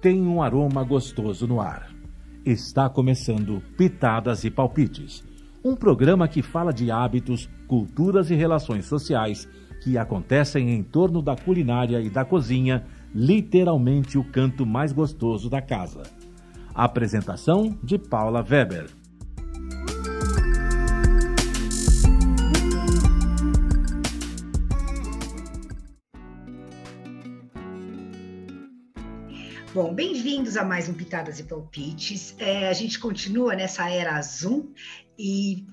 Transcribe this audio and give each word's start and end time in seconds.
tem 0.00 0.22
um 0.22 0.40
aroma 0.40 0.84
gostoso 0.84 1.46
no 1.46 1.60
ar. 1.60 1.90
Está 2.44 2.88
começando 2.88 3.62
Pitadas 3.76 4.44
e 4.44 4.50
Palpites, 4.50 5.24
um 5.64 5.74
programa 5.74 6.28
que 6.28 6.40
fala 6.40 6.72
de 6.72 6.90
hábitos, 6.90 7.48
culturas 7.66 8.30
e 8.30 8.34
relações 8.34 8.86
sociais 8.86 9.48
que 9.82 9.98
acontecem 9.98 10.70
em 10.70 10.82
torno 10.82 11.20
da 11.20 11.36
culinária 11.36 12.00
e 12.00 12.08
da 12.08 12.24
cozinha, 12.24 12.84
literalmente 13.14 14.18
o 14.18 14.24
canto 14.24 14.64
mais 14.64 14.92
gostoso 14.92 15.50
da 15.50 15.60
casa. 15.60 16.02
Apresentação 16.74 17.76
de 17.82 17.98
Paula 17.98 18.44
Weber. 18.48 18.88
Bom, 29.74 29.92
bem-vindos 29.92 30.56
a 30.56 30.64
mais 30.64 30.88
um 30.88 30.94
Pitadas 30.94 31.38
e 31.38 31.44
Palpites. 31.44 32.34
É, 32.38 32.70
a 32.70 32.72
gente 32.72 32.98
continua 32.98 33.54
nessa 33.54 33.88
era 33.90 34.20
Zoom 34.22 34.72
e, 35.18 35.66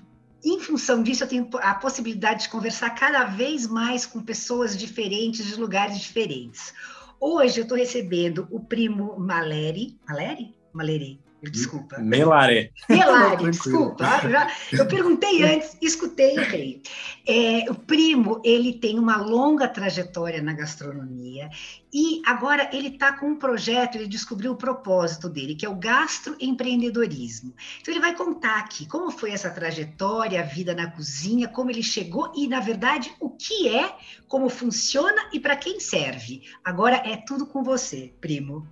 em 0.44 0.60
função 0.60 1.02
disso, 1.02 1.24
eu 1.24 1.28
tenho 1.28 1.48
a 1.54 1.74
possibilidade 1.74 2.42
de 2.42 2.50
conversar 2.50 2.90
cada 2.90 3.24
vez 3.24 3.66
mais 3.66 4.04
com 4.04 4.22
pessoas 4.22 4.76
diferentes, 4.76 5.46
de 5.46 5.54
lugares 5.58 5.98
diferentes. 5.98 6.74
Hoje 7.18 7.58
eu 7.58 7.62
estou 7.62 7.76
recebendo 7.76 8.46
o 8.50 8.60
primo 8.60 9.18
Maleri. 9.18 9.98
Maleri? 10.06 10.54
Maleri? 10.74 11.25
Desculpa. 11.50 11.98
Melare. 11.98 12.72
Melare, 12.88 13.50
desculpa. 13.50 14.04
Já, 14.28 14.50
eu 14.72 14.86
perguntei 14.86 15.42
antes, 15.44 15.76
escutei 15.80 16.36
e 16.36 16.38
errei. 16.38 16.82
É, 17.26 17.70
o 17.70 17.74
primo, 17.74 18.40
ele 18.44 18.74
tem 18.74 18.98
uma 18.98 19.16
longa 19.16 19.66
trajetória 19.68 20.40
na 20.40 20.52
gastronomia 20.52 21.50
e 21.92 22.20
agora 22.26 22.68
ele 22.72 22.88
está 22.88 23.12
com 23.12 23.30
um 23.30 23.36
projeto, 23.36 23.96
ele 23.96 24.06
descobriu 24.06 24.52
o 24.52 24.56
propósito 24.56 25.28
dele, 25.28 25.54
que 25.54 25.64
é 25.64 25.68
o 25.68 25.74
gastroempreendedorismo. 25.74 27.54
Então 27.80 27.92
ele 27.92 28.00
vai 28.00 28.14
contar 28.14 28.58
aqui 28.58 28.86
como 28.86 29.10
foi 29.10 29.30
essa 29.30 29.50
trajetória, 29.50 30.40
a 30.40 30.44
vida 30.44 30.74
na 30.74 30.90
cozinha, 30.90 31.48
como 31.48 31.70
ele 31.70 31.82
chegou 31.82 32.32
e, 32.36 32.46
na 32.46 32.60
verdade, 32.60 33.12
o 33.18 33.30
que 33.30 33.68
é, 33.68 33.96
como 34.28 34.48
funciona 34.48 35.28
e 35.32 35.40
para 35.40 35.56
quem 35.56 35.80
serve. 35.80 36.42
Agora 36.62 36.96
é 36.96 37.16
tudo 37.16 37.46
com 37.46 37.62
você, 37.62 38.12
primo. 38.20 38.66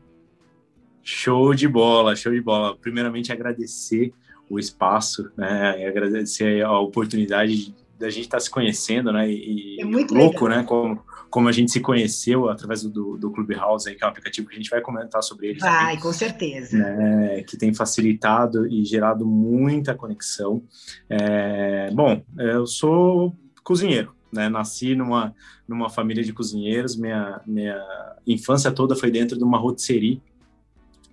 Show 1.05 1.55
de 1.55 1.69
bola, 1.69 2.17
show 2.17 2.33
de 2.33 2.41
bola. 2.41 2.75
Primeiramente, 2.77 3.31
agradecer 3.31 4.13
o 4.49 4.59
espaço, 4.59 5.31
né? 5.37 5.87
agradecer 5.87 6.65
a 6.65 6.79
oportunidade 6.79 7.75
da 7.99 8.09
gente 8.09 8.25
estar 8.25 8.39
tá 8.39 8.41
se 8.41 8.51
conhecendo, 8.51 9.13
né? 9.13 9.31
E 9.31 9.77
é 9.81 9.85
muito 9.85 10.15
louco, 10.15 10.47
legal. 10.47 10.63
né? 10.63 10.67
Como, 10.67 11.03
como 11.31 11.49
a 11.49 11.53
gente 11.53 11.71
se 11.71 11.81
conheceu 11.81 12.49
através 12.49 12.83
do, 12.83 13.17
do 13.17 13.31
Clubhouse, 13.31 13.89
aí, 13.89 13.95
que 13.95 14.03
é 14.03 14.07
um 14.07 14.11
aplicativo 14.11 14.49
que 14.49 14.55
a 14.55 14.57
gente 14.57 14.71
vai 14.71 14.81
comentar 14.81 15.23
sobre 15.23 15.49
ele. 15.49 15.61
Vai, 15.61 15.81
também, 15.81 16.01
com 16.01 16.13
certeza. 16.13 16.77
Né, 16.77 17.43
que 17.43 17.57
tem 17.57 17.73
facilitado 17.73 18.67
e 18.67 18.85
gerado 18.85 19.27
muita 19.27 19.95
conexão. 19.95 20.63
É, 21.09 21.91
bom, 21.93 22.23
eu 22.39 22.67
sou 22.67 23.37
cozinheiro, 23.63 24.15
né? 24.33 24.49
Nasci 24.49 24.95
numa, 24.95 25.35
numa 25.69 25.89
família 25.89 26.25
de 26.25 26.33
cozinheiros, 26.33 26.97
minha, 26.97 27.41
minha 27.47 27.81
infância 28.27 28.71
toda 28.73 28.97
foi 28.97 29.11
dentro 29.11 29.37
de 29.37 29.45
uma 29.45 29.59
rotisserie 29.59 30.21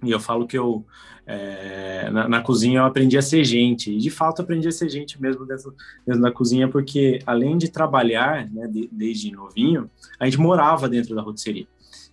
e 0.04 0.12
eu 0.12 0.20
falo 0.20 0.48
que 0.48 0.58
eu, 0.58 0.86
é, 1.26 2.10
na, 2.10 2.28
na, 2.28 2.42
cozinha, 2.42 2.80
eu 2.80 2.86
aprendi 2.86 3.18
a 3.18 3.22
ser 3.22 3.44
gente. 3.44 3.92
E, 3.92 3.98
de 3.98 4.10
fato, 4.10 4.42
aprendi 4.42 4.68
a 4.68 4.72
ser 4.72 4.90
gente 4.90 5.22
mesmo 5.22 5.46
dentro, 5.46 5.76
dentro 6.06 6.22
da 6.22 6.32
cozinha, 6.32 6.68
porque, 6.68 7.20
além 7.26 7.58
de 7.58 7.70
trabalhar, 7.70 8.50
né, 8.50 8.68
de, 8.68 8.90
desde 8.92 9.32
novinho, 9.32 9.90
a 10.20 10.26
gente 10.26 10.40
morava 10.40 10.90
dentro 10.90 11.16
da 11.16 11.22
rotisserie. 11.22 11.68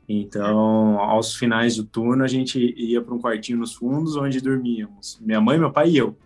Então, 0.08 0.98
aos 1.00 1.34
finais 1.34 1.76
do 1.76 1.84
turno, 1.84 2.24
a 2.24 2.28
gente 2.28 2.74
ia 2.76 3.02
para 3.02 3.14
um 3.14 3.20
quartinho 3.20 3.58
nos 3.58 3.74
fundos, 3.74 4.16
onde 4.16 4.40
dormíamos. 4.40 5.18
Minha 5.20 5.40
mãe, 5.40 5.58
meu 5.58 5.70
pai 5.70 5.90
e 5.90 5.98
eu. 5.98 6.16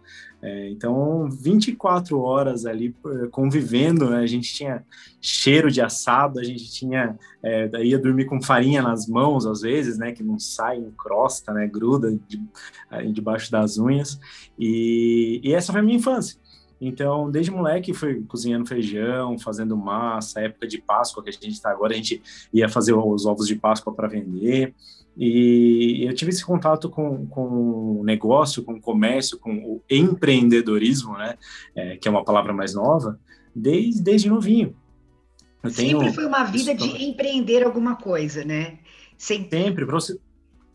É, 0.42 0.68
então, 0.70 1.30
24 1.30 2.18
horas 2.18 2.66
ali 2.66 2.92
eh, 3.06 3.28
convivendo, 3.30 4.10
né? 4.10 4.18
a 4.18 4.26
gente 4.26 4.52
tinha 4.52 4.84
cheiro 5.20 5.70
de 5.70 5.80
assado, 5.80 6.40
a 6.40 6.42
gente 6.42 6.68
tinha, 6.72 7.16
é, 7.40 7.70
ia 7.84 7.96
dormir 7.96 8.24
com 8.24 8.42
farinha 8.42 8.82
nas 8.82 9.06
mãos 9.06 9.46
às 9.46 9.60
vezes, 9.60 9.98
né, 9.98 10.10
que 10.10 10.24
não 10.24 10.40
sai, 10.40 10.78
encrosta, 10.78 11.52
né, 11.52 11.68
gruda 11.68 12.10
de, 12.26 12.42
debaixo 13.12 13.52
das 13.52 13.78
unhas, 13.78 14.18
e, 14.58 15.40
e 15.44 15.54
essa 15.54 15.70
foi 15.70 15.80
a 15.80 15.84
minha 15.84 15.98
infância. 15.98 16.41
Então, 16.84 17.30
desde 17.30 17.52
moleque, 17.52 17.94
fui 17.94 18.24
cozinhando 18.24 18.66
feijão, 18.66 19.38
fazendo 19.38 19.76
massa, 19.76 20.40
época 20.40 20.66
de 20.66 20.78
Páscoa 20.78 21.22
que 21.22 21.30
a 21.30 21.32
gente 21.32 21.52
está 21.52 21.70
agora, 21.70 21.92
a 21.92 21.96
gente 21.96 22.20
ia 22.52 22.68
fazer 22.68 22.92
os 22.92 23.24
ovos 23.24 23.46
de 23.46 23.54
Páscoa 23.54 23.94
para 23.94 24.08
vender. 24.08 24.74
E 25.16 26.04
eu 26.04 26.12
tive 26.12 26.32
esse 26.32 26.44
contato 26.44 26.90
com, 26.90 27.24
com 27.28 28.00
o 28.00 28.02
negócio, 28.02 28.64
com 28.64 28.72
o 28.72 28.80
comércio, 28.80 29.38
com 29.38 29.54
o 29.58 29.82
empreendedorismo, 29.88 31.16
né? 31.16 31.38
É, 31.76 31.96
que 31.98 32.08
é 32.08 32.10
uma 32.10 32.24
palavra 32.24 32.52
mais 32.52 32.74
nova, 32.74 33.16
desde, 33.54 34.02
desde 34.02 34.28
novinho. 34.28 34.74
Eu 35.62 35.70
Sempre 35.70 36.00
tenho... 36.00 36.14
foi 36.14 36.26
uma 36.26 36.42
vida 36.42 36.74
de 36.74 37.04
empreender 37.04 37.62
alguma 37.62 37.94
coisa, 37.94 38.44
né? 38.44 38.80
Sem... 39.16 39.48
Sempre, 39.48 39.86
para 39.86 39.94
você 39.94 40.18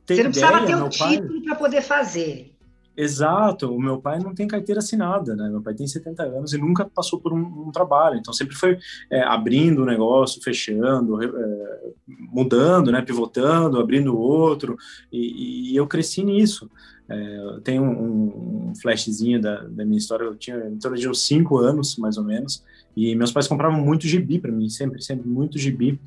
ter 0.05 0.15
Você 0.15 0.23
não 0.23 0.29
ideia, 0.29 0.47
precisava 0.51 0.65
ter 0.65 0.75
um 0.75 0.87
título 0.87 1.43
para 1.43 1.55
poder 1.55 1.81
fazer. 1.81 2.56
Exato, 2.97 3.71
o 3.71 3.79
meu 3.79 4.01
pai 4.01 4.17
não 4.17 4.33
tem 4.33 4.47
carteira 4.47 4.79
assinada, 4.79 5.35
né? 5.35 5.47
Meu 5.47 5.61
pai 5.61 5.75
tem 5.75 5.85
70 5.85 6.23
anos 6.23 6.51
e 6.51 6.57
nunca 6.57 6.83
passou 6.83 7.19
por 7.19 7.31
um, 7.31 7.67
um 7.67 7.71
trabalho, 7.71 8.17
então 8.17 8.33
sempre 8.33 8.55
foi 8.55 8.79
é, 9.11 9.21
abrindo 9.21 9.79
o 9.79 9.81
um 9.83 9.85
negócio, 9.85 10.41
fechando, 10.41 11.23
é, 11.23 11.91
mudando, 12.07 12.91
né? 12.91 13.03
Pivotando, 13.03 13.79
abrindo 13.79 14.17
outro, 14.17 14.75
e, 15.13 15.73
e 15.73 15.75
eu 15.75 15.85
cresci 15.85 16.23
nisso. 16.23 16.67
É, 17.07 17.59
tenho 17.63 17.83
um, 17.83 18.69
um 18.71 18.73
flashzinho 18.81 19.39
da, 19.39 19.61
da, 19.61 19.85
minha 19.85 19.99
história, 19.99 20.25
eu 20.25 20.35
tinha 20.35 20.57
em 20.67 20.77
torno 20.77 20.97
de 20.97 21.07
uns 21.07 21.21
5 21.21 21.55
anos, 21.57 21.97
mais 21.97 22.17
ou 22.17 22.23
menos, 22.23 22.63
e 22.95 23.15
meus 23.15 23.31
pais 23.31 23.47
compravam 23.47 23.79
muito 23.79 24.07
gibi 24.07 24.39
para 24.39 24.51
mim, 24.51 24.69
sempre, 24.69 25.03
sempre 25.03 25.29
muito 25.29 25.59
gibi. 25.59 25.99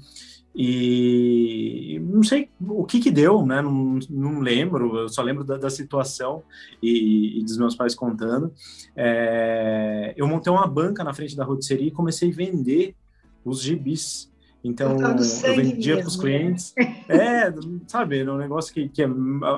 E 0.55 2.00
não 2.03 2.22
sei 2.22 2.50
o 2.61 2.84
que 2.84 2.99
que 2.99 3.11
deu, 3.11 3.47
né? 3.47 3.62
Não, 3.62 3.99
não 4.11 4.41
lembro, 4.41 4.99
eu 4.99 5.09
só 5.09 5.22
lembro 5.22 5.44
da, 5.44 5.56
da 5.56 5.71
situação 5.71 6.43
e, 6.83 7.38
e, 7.38 7.44
dos 7.44 7.56
meus 7.56 7.77
pais 7.77 7.94
contando. 7.94 8.53
É, 8.97 10.12
eu 10.16 10.27
montei 10.27 10.53
uma 10.53 10.66
banca 10.66 11.05
na 11.05 11.15
frente 11.15 11.37
da 11.37 11.44
rotisserie 11.44 11.88
e 11.88 11.93
comecei 11.93 12.31
a 12.31 12.34
vender 12.34 12.97
os 13.44 13.62
gibis. 13.62 14.31
Então, 14.62 14.99
eu 15.00 15.56
vendia 15.56 15.99
para 15.99 16.09
os 16.09 16.16
né? 16.16 16.22
clientes. 16.22 16.75
É, 17.09 17.53
sabe, 17.88 18.21
era 18.21 18.32
um 18.32 18.37
negócio 18.37 18.72
que, 18.72 18.88
que 18.88 19.03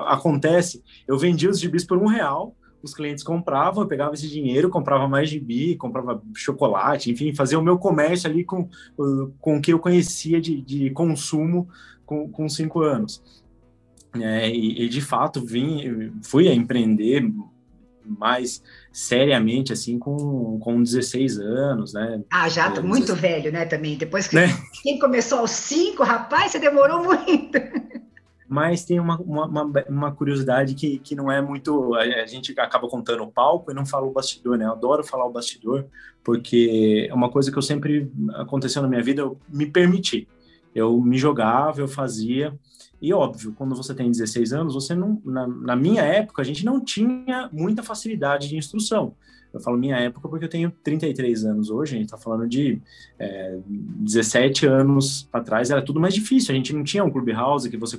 acontece. 0.07 0.83
Eu 1.07 1.19
vendia 1.19 1.51
os 1.51 1.59
gibis 1.59 1.85
por 1.85 1.99
um 1.99 2.07
real 2.07 2.55
os 2.83 2.93
clientes 2.93 3.23
compravam, 3.23 3.83
eu 3.83 3.87
pegava 3.87 4.13
esse 4.13 4.27
dinheiro, 4.27 4.69
comprava 4.69 5.07
mais 5.07 5.29
gibi, 5.29 5.75
comprava 5.77 6.21
chocolate, 6.35 7.09
enfim, 7.09 7.33
fazia 7.33 7.57
o 7.57 7.63
meu 7.63 7.77
comércio 7.77 8.29
ali 8.29 8.43
com, 8.43 8.67
com 9.39 9.57
o 9.57 9.61
que 9.61 9.71
eu 9.71 9.79
conhecia 9.79 10.41
de, 10.41 10.61
de 10.61 10.89
consumo 10.89 11.69
com, 12.05 12.29
com 12.29 12.49
cinco 12.49 12.81
anos. 12.81 13.23
É, 14.19 14.49
e, 14.49 14.83
e, 14.83 14.89
de 14.89 15.01
fato 15.01 15.43
vim, 15.43 16.11
fui 16.21 16.47
a 16.47 16.53
empreender 16.53 17.25
mais 18.05 18.61
seriamente 18.91 19.71
assim 19.71 19.97
com, 19.97 20.59
com 20.59 20.83
16 20.83 21.39
anos, 21.39 21.93
né? 21.93 22.21
Ah, 22.29 22.49
já 22.49 22.65
é, 22.65 22.81
muito 22.81 23.13
16... 23.13 23.19
velho, 23.19 23.51
né, 23.51 23.65
também. 23.65 23.97
Depois 23.97 24.27
que 24.27 24.35
né? 24.35 24.47
quem 24.83 24.99
começou 24.99 25.39
aos 25.39 25.51
cinco, 25.51 26.03
rapaz, 26.03 26.51
você 26.51 26.59
demorou 26.59 27.03
muito 27.03 27.57
mas 28.53 28.85
tem 28.85 28.99
uma, 28.99 29.17
uma, 29.19 29.63
uma, 29.89 30.11
curiosidade 30.11 30.75
que, 30.75 30.99
que 30.99 31.15
não 31.15 31.31
é 31.31 31.41
muito. 31.41 31.95
A 31.95 32.27
gente 32.27 32.53
acaba 32.59 32.87
contando 32.87 33.23
o 33.23 33.31
palco 33.31 33.71
e 33.71 33.73
não 33.73 33.83
fala 33.83 34.05
o 34.05 34.11
bastidor, 34.11 34.59
né? 34.59 34.65
Eu 34.65 34.73
adoro 34.73 35.03
falar 35.03 35.25
o 35.25 35.31
bastidor, 35.31 35.87
porque 36.23 37.07
é 37.09 37.13
uma 37.15 37.31
coisa 37.31 37.51
que 37.51 37.57
eu 37.57 37.63
sempre 37.63 38.11
aconteceu 38.35 38.83
na 38.83 38.87
minha 38.87 39.01
vida, 39.01 39.23
eu 39.23 39.39
me 39.49 39.65
permiti. 39.65 40.27
Eu 40.75 41.01
me 41.01 41.17
jogava, 41.17 41.81
eu 41.81 41.87
fazia. 41.87 42.53
E 43.01 43.11
óbvio, 43.11 43.55
quando 43.57 43.75
você 43.75 43.91
tem 43.95 44.11
16 44.11 44.53
anos, 44.53 44.75
você 44.75 44.93
não. 44.93 45.19
Na, 45.25 45.47
na 45.47 45.75
minha 45.75 46.03
época, 46.03 46.43
a 46.43 46.45
gente 46.45 46.63
não 46.63 46.79
tinha 46.79 47.49
muita 47.51 47.81
facilidade 47.81 48.47
de 48.49 48.55
instrução. 48.55 49.15
Eu 49.53 49.59
falo 49.59 49.77
minha 49.77 49.97
época 49.97 50.27
porque 50.27 50.45
eu 50.45 50.49
tenho 50.49 50.71
33 50.83 51.45
anos 51.45 51.69
hoje, 51.69 51.93
a 51.93 51.97
gente 51.97 52.07
está 52.07 52.17
falando 52.17 52.47
de 52.47 52.81
é, 53.19 53.59
17 53.67 54.65
anos 54.65 55.29
atrás, 55.31 55.69
era 55.69 55.81
tudo 55.81 55.99
mais 55.99 56.13
difícil. 56.13 56.51
A 56.51 56.57
gente 56.57 56.73
não 56.73 56.83
tinha 56.83 57.03
um 57.03 57.11
clubhouse 57.11 57.69
que 57.69 57.77
você 57.77 57.95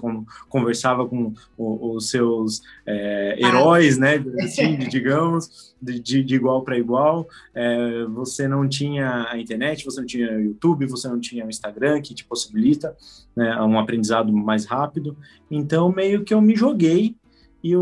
conversava 0.49 1.07
com 1.07 1.33
os 1.57 2.11
seus 2.11 2.63
é, 2.85 3.37
heróis, 3.39 3.97
né? 3.99 4.17
Assim, 4.43 4.77
digamos, 4.79 5.75
de, 5.81 6.01
de 6.01 6.35
igual 6.35 6.63
para 6.63 6.77
igual. 6.77 7.29
É, 7.55 8.05
você 8.07 8.49
não 8.49 8.69
tinha 8.69 9.29
a 9.31 9.39
internet, 9.39 9.85
você 9.85 10.01
não 10.01 10.07
tinha 10.07 10.33
o 10.33 10.41
YouTube, 10.41 10.87
você 10.87 11.07
não 11.07 11.21
tinha 11.21 11.47
o 11.47 11.49
Instagram 11.49 12.03
que 12.03 12.15
te 12.15 12.25
possibilita 12.25 12.97
né, 13.37 13.61
um 13.63 13.79
aprendizado 13.79 14.33
mais 14.33 14.65
rápido. 14.65 15.17
Então, 15.49 15.93
meio 15.93 16.25
que 16.25 16.35
eu 16.35 16.41
me 16.41 16.57
joguei 16.57 17.15
e 17.63 17.73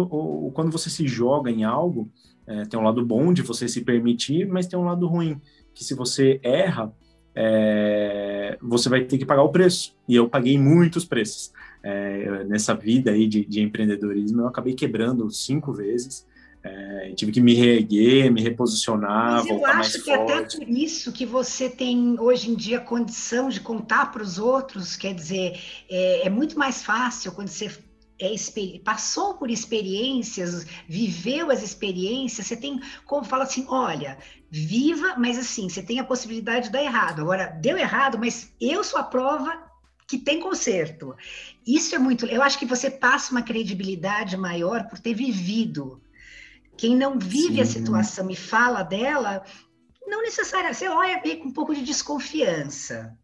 quando 0.54 0.70
você 0.70 0.88
se 0.88 1.08
joga 1.08 1.50
em 1.50 1.64
algo, 1.64 2.08
é, 2.46 2.64
tem 2.64 2.78
um 2.78 2.82
lado 2.84 3.04
bom 3.04 3.32
de 3.32 3.42
você 3.42 3.68
se 3.68 3.82
permitir, 3.82 4.46
mas 4.46 4.66
tem 4.66 4.78
um 4.78 4.84
lado 4.84 5.06
ruim, 5.06 5.40
que 5.74 5.84
se 5.84 5.94
você 5.94 6.40
erra, 6.42 6.92
é, 7.34 8.58
você 8.60 8.88
vai 8.88 9.04
ter 9.04 9.18
que 9.18 9.26
pagar 9.26 9.42
o 9.42 9.50
preço. 9.50 9.96
E 10.08 10.14
eu 10.14 10.28
paguei 10.28 10.58
muitos 10.58 11.04
preços. 11.04 11.52
é, 11.82 12.44
nessa 12.44 12.74
vida 12.74 13.10
aí 13.10 13.26
de, 13.26 13.44
de, 13.44 13.60
empreendedorismo, 13.60 14.42
eu 14.42 14.46
acabei 14.46 14.74
quebrando 14.74 15.28
cinco 15.30 15.72
vezes. 15.72 16.26
É, 16.64 17.12
tive 17.16 17.32
que 17.32 17.40
me 17.40 17.54
reerguer, 17.54 18.30
me 18.30 18.40
reposicionar, 18.40 19.44
Mas 19.44 19.48
eu 19.48 19.66
acho 19.66 20.04
que 20.04 20.14
forte. 20.14 20.32
até 20.32 20.58
por 20.58 20.68
isso 20.68 21.10
que 21.10 21.26
você 21.26 21.68
tem 21.68 22.16
hoje 22.20 22.52
em 22.52 22.54
dia 22.54 22.78
condição 22.78 23.48
de 23.48 23.58
contar 23.60 24.12
para 24.12 24.22
os 24.22 24.38
outros, 24.38 24.94
quer 24.94 25.12
dizer, 25.12 25.58
é, 25.90 26.26
é 26.26 26.30
muito 26.30 26.56
mais 26.56 26.84
fácil 26.84 27.32
quando 27.32 27.48
você 27.48 27.68
é, 28.22 28.78
passou 28.84 29.34
por 29.34 29.50
experiências, 29.50 30.64
viveu 30.88 31.50
as 31.50 31.62
experiências, 31.62 32.46
você 32.46 32.56
tem 32.56 32.80
como 33.04 33.24
fala 33.24 33.44
assim, 33.44 33.66
olha, 33.68 34.16
viva, 34.50 35.16
mas 35.18 35.38
assim, 35.38 35.68
você 35.68 35.82
tem 35.82 35.98
a 35.98 36.04
possibilidade 36.04 36.66
de 36.66 36.72
dar 36.72 36.82
errado. 36.82 37.20
Agora, 37.20 37.46
deu 37.60 37.76
errado, 37.76 38.18
mas 38.18 38.54
eu 38.60 38.84
sou 38.84 39.00
a 39.00 39.02
prova 39.02 39.70
que 40.06 40.18
tem 40.18 40.40
conserto. 40.40 41.16
Isso 41.66 41.94
é 41.94 41.98
muito. 41.98 42.26
Eu 42.26 42.42
acho 42.42 42.58
que 42.58 42.66
você 42.66 42.90
passa 42.90 43.32
uma 43.32 43.42
credibilidade 43.42 44.36
maior 44.36 44.86
por 44.88 44.98
ter 44.98 45.14
vivido. 45.14 46.02
Quem 46.76 46.96
não 46.96 47.18
vive 47.18 47.56
Sim. 47.56 47.60
a 47.62 47.66
situação 47.66 48.30
e 48.30 48.36
fala 48.36 48.82
dela, 48.82 49.44
não 50.06 50.22
necessariamente. 50.22 50.78
Você 50.78 50.88
olha 50.88 51.20
com 51.20 51.48
um 51.48 51.52
pouco 51.52 51.74
de 51.74 51.82
desconfiança. 51.82 53.16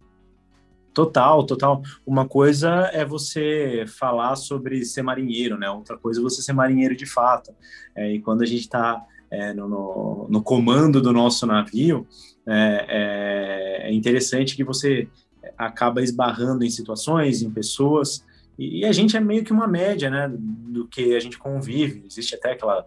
Total, 0.98 1.44
total. 1.44 1.80
Uma 2.04 2.26
coisa 2.26 2.90
é 2.92 3.04
você 3.04 3.84
falar 3.86 4.34
sobre 4.34 4.84
ser 4.84 5.02
marinheiro, 5.02 5.56
né? 5.56 5.70
Outra 5.70 5.96
coisa 5.96 6.18
é 6.18 6.22
você 6.24 6.42
ser 6.42 6.52
marinheiro 6.52 6.96
de 6.96 7.06
fato. 7.06 7.54
É, 7.94 8.14
e 8.14 8.20
quando 8.20 8.42
a 8.42 8.44
gente 8.44 8.62
está 8.62 9.00
é, 9.30 9.54
no, 9.54 9.68
no, 9.68 10.26
no, 10.28 10.42
comando 10.42 11.00
do 11.00 11.12
nosso 11.12 11.46
navio, 11.46 12.04
é, 12.44 12.86
é, 12.88 13.88
é, 13.88 13.94
interessante 13.94 14.56
que 14.56 14.64
você 14.64 15.08
acaba 15.56 16.02
esbarrando 16.02 16.64
em 16.64 16.70
situações, 16.70 17.42
em 17.42 17.50
pessoas, 17.52 18.24
e, 18.58 18.84
a 18.84 18.90
gente 18.90 19.16
é 19.16 19.20
meio 19.20 19.44
que 19.44 19.52
uma 19.52 19.68
média, 19.68 20.10
né? 20.10 20.28
Do 20.28 20.88
que 20.88 21.14
a 21.14 21.20
gente 21.20 21.38
convive. 21.38 22.02
Existe 22.08 22.34
até 22.34 22.54
aquela 22.54 22.84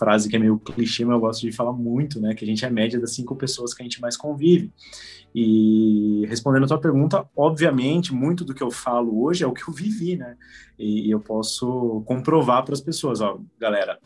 frase 0.00 0.30
que 0.30 0.34
é 0.34 0.38
meio 0.38 0.58
clichê, 0.58 1.04
mas 1.04 1.14
eu 1.14 1.20
gosto 1.20 1.42
de 1.42 1.52
falar 1.52 1.74
muito, 1.74 2.18
né? 2.18 2.34
Que 2.34 2.44
a 2.44 2.48
gente 2.48 2.64
é 2.64 2.70
média 2.70 2.98
das 2.98 3.14
cinco 3.14 3.36
pessoas 3.36 3.74
que 3.74 3.82
a 3.82 3.84
gente 3.84 4.00
mais 4.00 4.16
convive. 4.16 4.72
E 5.34 6.24
respondendo 6.26 6.64
a 6.64 6.68
tua 6.68 6.80
pergunta, 6.80 7.28
obviamente, 7.36 8.12
muito 8.12 8.44
do 8.44 8.54
que 8.54 8.62
eu 8.62 8.70
falo 8.70 9.22
hoje 9.22 9.44
é 9.44 9.46
o 9.46 9.52
que 9.52 9.68
eu 9.68 9.74
vivi, 9.74 10.16
né? 10.16 10.36
E, 10.78 11.10
eu 11.10 11.20
posso 11.20 12.02
comprovar 12.06 12.64
para 12.64 12.72
as 12.72 12.80
pessoas, 12.80 13.20
ó, 13.20 13.38
galera, 13.58 13.98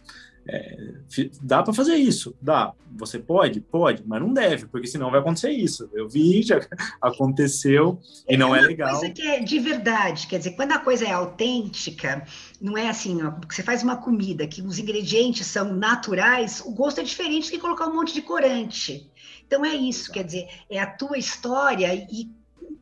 é, 0.46 0.94
dá 1.40 1.62
para 1.62 1.72
fazer 1.72 1.96
isso, 1.96 2.34
dá. 2.40 2.72
Você 2.96 3.18
pode, 3.18 3.60
pode, 3.60 4.04
mas 4.06 4.20
não 4.20 4.32
deve, 4.32 4.66
porque 4.66 4.86
senão 4.86 5.10
vai 5.10 5.20
acontecer 5.20 5.50
isso. 5.50 5.88
Eu 5.92 6.08
vi, 6.08 6.42
já 6.44 6.60
aconteceu 7.00 7.98
e 8.28 8.36
não 8.36 8.54
é, 8.54 8.60
é 8.60 8.62
legal. 8.62 8.98
Coisa 8.98 9.12
que 9.12 9.22
é 9.22 9.40
de 9.40 9.58
verdade, 9.58 10.26
quer 10.26 10.38
dizer, 10.38 10.52
quando 10.52 10.72
a 10.72 10.78
coisa 10.78 11.06
é 11.06 11.12
autêntica, 11.12 12.26
não 12.60 12.76
é 12.76 12.88
assim, 12.88 13.22
ó, 13.22 13.32
você 13.48 13.62
faz 13.62 13.82
uma 13.82 13.96
comida 13.96 14.46
que 14.46 14.60
os 14.62 14.78
ingredientes 14.78 15.46
são 15.46 15.74
naturais, 15.74 16.62
o 16.64 16.72
gosto 16.72 17.00
é 17.00 17.04
diferente 17.04 17.46
do 17.46 17.52
que 17.52 17.58
colocar 17.58 17.86
um 17.88 17.94
monte 17.94 18.12
de 18.12 18.22
corante. 18.22 19.10
Então 19.46 19.64
é 19.64 19.74
isso, 19.74 20.12
quer 20.12 20.24
dizer, 20.24 20.48
é 20.70 20.78
a 20.78 20.86
tua 20.86 21.18
história 21.18 21.92
e 21.94 22.30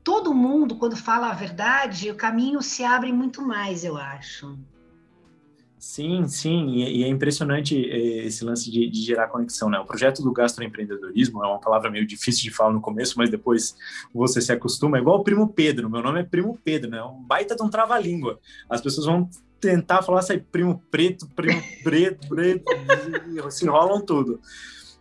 todo 0.03 0.35
mundo, 0.35 0.77
quando 0.77 0.97
fala 0.97 1.31
a 1.31 1.35
verdade, 1.35 2.11
o 2.11 2.17
caminho 2.17 2.61
se 2.61 2.85
abre 2.85 3.13
muito 3.13 3.41
mais, 3.43 3.85
eu 3.85 3.97
acho. 3.97 4.59
Sim, 5.83 6.29
sim, 6.29 6.77
e 6.77 7.03
é 7.03 7.09
impressionante 7.09 7.77
eh, 7.77 8.25
esse 8.25 8.45
lance 8.45 8.71
de, 8.71 8.89
de, 8.89 9.03
gerar 9.03 9.27
conexão, 9.27 9.69
né? 9.69 9.81
O 9.81 9.85
projeto 9.85 10.23
do 10.23 10.33
gastroempreendedorismo 10.33 11.45
é 11.45 11.49
uma 11.49 11.59
palavra 11.59 11.91
meio 11.91 12.07
difícil 12.07 12.45
de 12.45 12.53
falar 12.53 12.73
no 12.73 12.81
começo, 12.81 13.19
mas 13.19 13.29
depois 13.29 13.75
você 14.15 14.41
se 14.41 14.53
acostuma. 14.53 14.97
É 14.97 15.01
igual 15.01 15.19
o 15.19 15.25
Primo 15.25 15.53
Pedro, 15.53 15.91
meu 15.91 16.01
nome 16.01 16.21
é 16.21 16.23
Primo 16.23 16.57
Pedro, 16.63 16.89
né? 16.89 16.99
É 16.99 17.03
um 17.03 17.21
baita 17.21 17.57
de 17.57 17.65
um 17.65 17.69
trava-língua. 17.69 18.39
As 18.71 18.81
pessoas 18.81 19.07
vão 19.09 19.29
tentar 19.59 20.03
falar 20.03 20.21
assim, 20.21 20.39
primo 20.39 20.81
preto, 20.89 21.29
primo 21.35 21.61
preto, 21.83 22.29
preto, 22.29 22.65
se 23.51 23.65
enrolam 23.65 24.01
tudo 24.01 24.41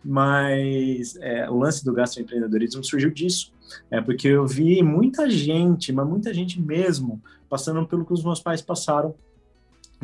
mas 0.04 1.14
é, 1.20 1.48
o 1.48 1.58
lance 1.58 1.84
do 1.84 1.92
gastroempreendedorismo 1.92 2.82
surgiu 2.82 3.08
disso, 3.08 3.52
é 3.88 4.00
porque 4.00 4.26
eu 4.26 4.44
vi 4.44 4.82
muita 4.82 5.30
gente, 5.30 5.92
mas 5.92 6.08
muita 6.08 6.34
gente 6.34 6.60
mesmo, 6.60 7.22
passando 7.48 7.86
pelo 7.86 8.04
que 8.04 8.12
os 8.12 8.24
meus 8.24 8.40
pais 8.40 8.60
passaram 8.60 9.14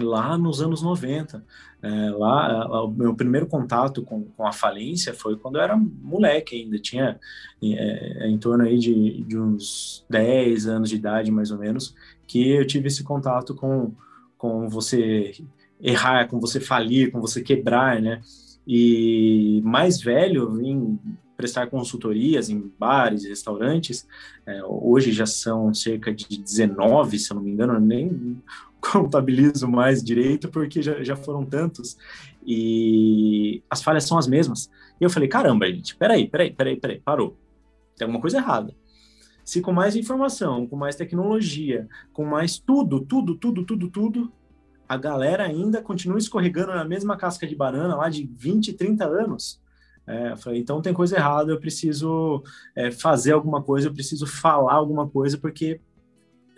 lá 0.04 0.36
nos 0.36 0.60
anos 0.60 0.82
90. 0.82 1.44
É, 1.80 2.10
lá, 2.10 2.84
o 2.84 2.90
meu 2.90 3.14
primeiro 3.14 3.46
contato 3.46 4.02
com, 4.02 4.24
com, 4.24 4.46
a 4.46 4.52
falência 4.52 5.14
foi 5.14 5.36
quando 5.36 5.56
eu 5.56 5.62
era 5.62 5.76
moleque 5.76 6.56
ainda, 6.56 6.76
tinha 6.78 7.20
é, 7.62 8.24
é 8.24 8.28
em 8.28 8.36
torno 8.36 8.64
aí 8.64 8.78
de, 8.78 9.22
de 9.22 9.38
uns 9.38 10.04
10 10.10 10.66
anos 10.66 10.90
de 10.90 10.96
idade, 10.96 11.30
mais 11.30 11.52
ou 11.52 11.58
menos, 11.58 11.94
que 12.26 12.50
eu 12.50 12.66
tive 12.66 12.88
esse 12.88 13.04
contato 13.04 13.54
com, 13.54 13.92
com 14.36 14.68
você 14.68 15.34
errar, 15.80 16.26
com 16.26 16.40
você 16.40 16.60
falir, 16.60 17.12
com 17.12 17.20
você 17.20 17.42
quebrar, 17.42 18.02
né? 18.02 18.20
E 18.66 19.62
mais 19.64 20.00
velho, 20.00 20.50
vim 20.56 20.98
prestar 21.38 21.68
consultorias 21.68 22.50
em 22.50 22.70
bares 22.76 23.24
e 23.24 23.28
restaurantes. 23.28 24.06
É, 24.44 24.60
hoje 24.64 25.12
já 25.12 25.24
são 25.24 25.72
cerca 25.72 26.12
de 26.12 26.36
19, 26.36 27.18
se 27.18 27.30
eu 27.30 27.36
não 27.36 27.42
me 27.42 27.52
engano, 27.52 27.78
nem 27.78 28.42
contabilizo 28.80 29.68
mais 29.68 30.02
direito, 30.02 30.48
porque 30.48 30.82
já, 30.82 31.02
já 31.02 31.16
foram 31.16 31.44
tantos. 31.44 31.96
E 32.46 33.62
as 33.68 33.82
falhas 33.82 34.04
são 34.04 34.18
as 34.18 34.26
mesmas. 34.26 34.70
E 35.00 35.04
eu 35.04 35.10
falei, 35.10 35.28
caramba, 35.28 35.66
gente, 35.66 35.96
peraí, 35.96 36.28
peraí, 36.28 36.52
peraí, 36.52 36.76
peraí, 36.76 37.00
parou. 37.00 37.36
Tem 37.96 38.04
alguma 38.06 38.20
coisa 38.20 38.38
errada. 38.38 38.74
Se 39.44 39.60
com 39.60 39.72
mais 39.72 39.96
informação, 39.96 40.66
com 40.66 40.76
mais 40.76 40.96
tecnologia, 40.96 41.88
com 42.12 42.24
mais 42.24 42.58
tudo, 42.58 43.00
tudo, 43.00 43.34
tudo, 43.34 43.64
tudo, 43.64 43.88
tudo, 43.88 44.32
a 44.88 44.96
galera 44.96 45.44
ainda 45.44 45.82
continua 45.82 46.18
escorregando 46.18 46.74
na 46.74 46.84
mesma 46.84 47.16
casca 47.16 47.46
de 47.46 47.54
banana 47.54 47.96
lá 47.96 48.08
de 48.08 48.26
20, 48.26 48.72
30 48.72 49.04
anos. 49.04 49.60
É, 50.06 50.34
falei, 50.36 50.60
então 50.60 50.80
tem 50.80 50.94
coisa 50.94 51.16
errada, 51.16 51.52
eu 51.52 51.60
preciso 51.60 52.42
é, 52.74 52.90
fazer 52.90 53.32
alguma 53.32 53.62
coisa, 53.62 53.88
eu 53.88 53.92
preciso 53.92 54.26
falar 54.26 54.72
alguma 54.72 55.06
coisa, 55.06 55.36
porque 55.36 55.80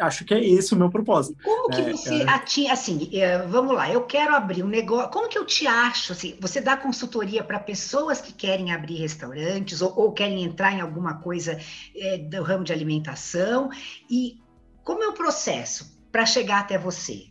acho 0.01 0.25
que 0.25 0.35
é 0.35 0.45
esse 0.45 0.75
o 0.75 0.77
meu 0.77 0.91
propósito. 0.91 1.37
Como 1.43 1.69
que 1.71 1.81
é, 1.81 1.93
você 1.93 2.23
é... 2.23 2.71
assim, 2.71 3.09
é, 3.13 3.39
vamos 3.47 3.75
lá, 3.75 3.91
eu 3.91 4.03
quero 4.03 4.35
abrir 4.35 4.63
um 4.63 4.69
negócio, 4.69 5.11
como 5.11 5.29
que 5.29 5.39
eu 5.39 5.45
te 5.45 5.67
acho, 5.67 6.13
assim, 6.13 6.37
você 6.41 6.61
dá 6.61 6.77
consultoria 6.77 7.45
para 7.45 7.59
pessoas 7.59 8.21
que 8.21 8.33
querem 8.33 8.73
abrir 8.73 8.97
restaurantes 8.97 9.83
ou, 9.83 9.93
ou 9.97 10.13
querem 10.13 10.43
entrar 10.43 10.73
em 10.73 10.81
alguma 10.81 11.15
coisa 11.15 11.59
é, 11.95 12.19
do 12.19 12.43
ramo 12.43 12.65
de 12.65 12.73
alimentação, 12.73 13.71
e 14.11 14.39
como 14.83 15.03
é 15.03 15.09
o 15.09 15.13
processo 15.13 15.99
para 16.11 16.27
chegar 16.27 16.61
até 16.61 16.79
você? 16.79 17.27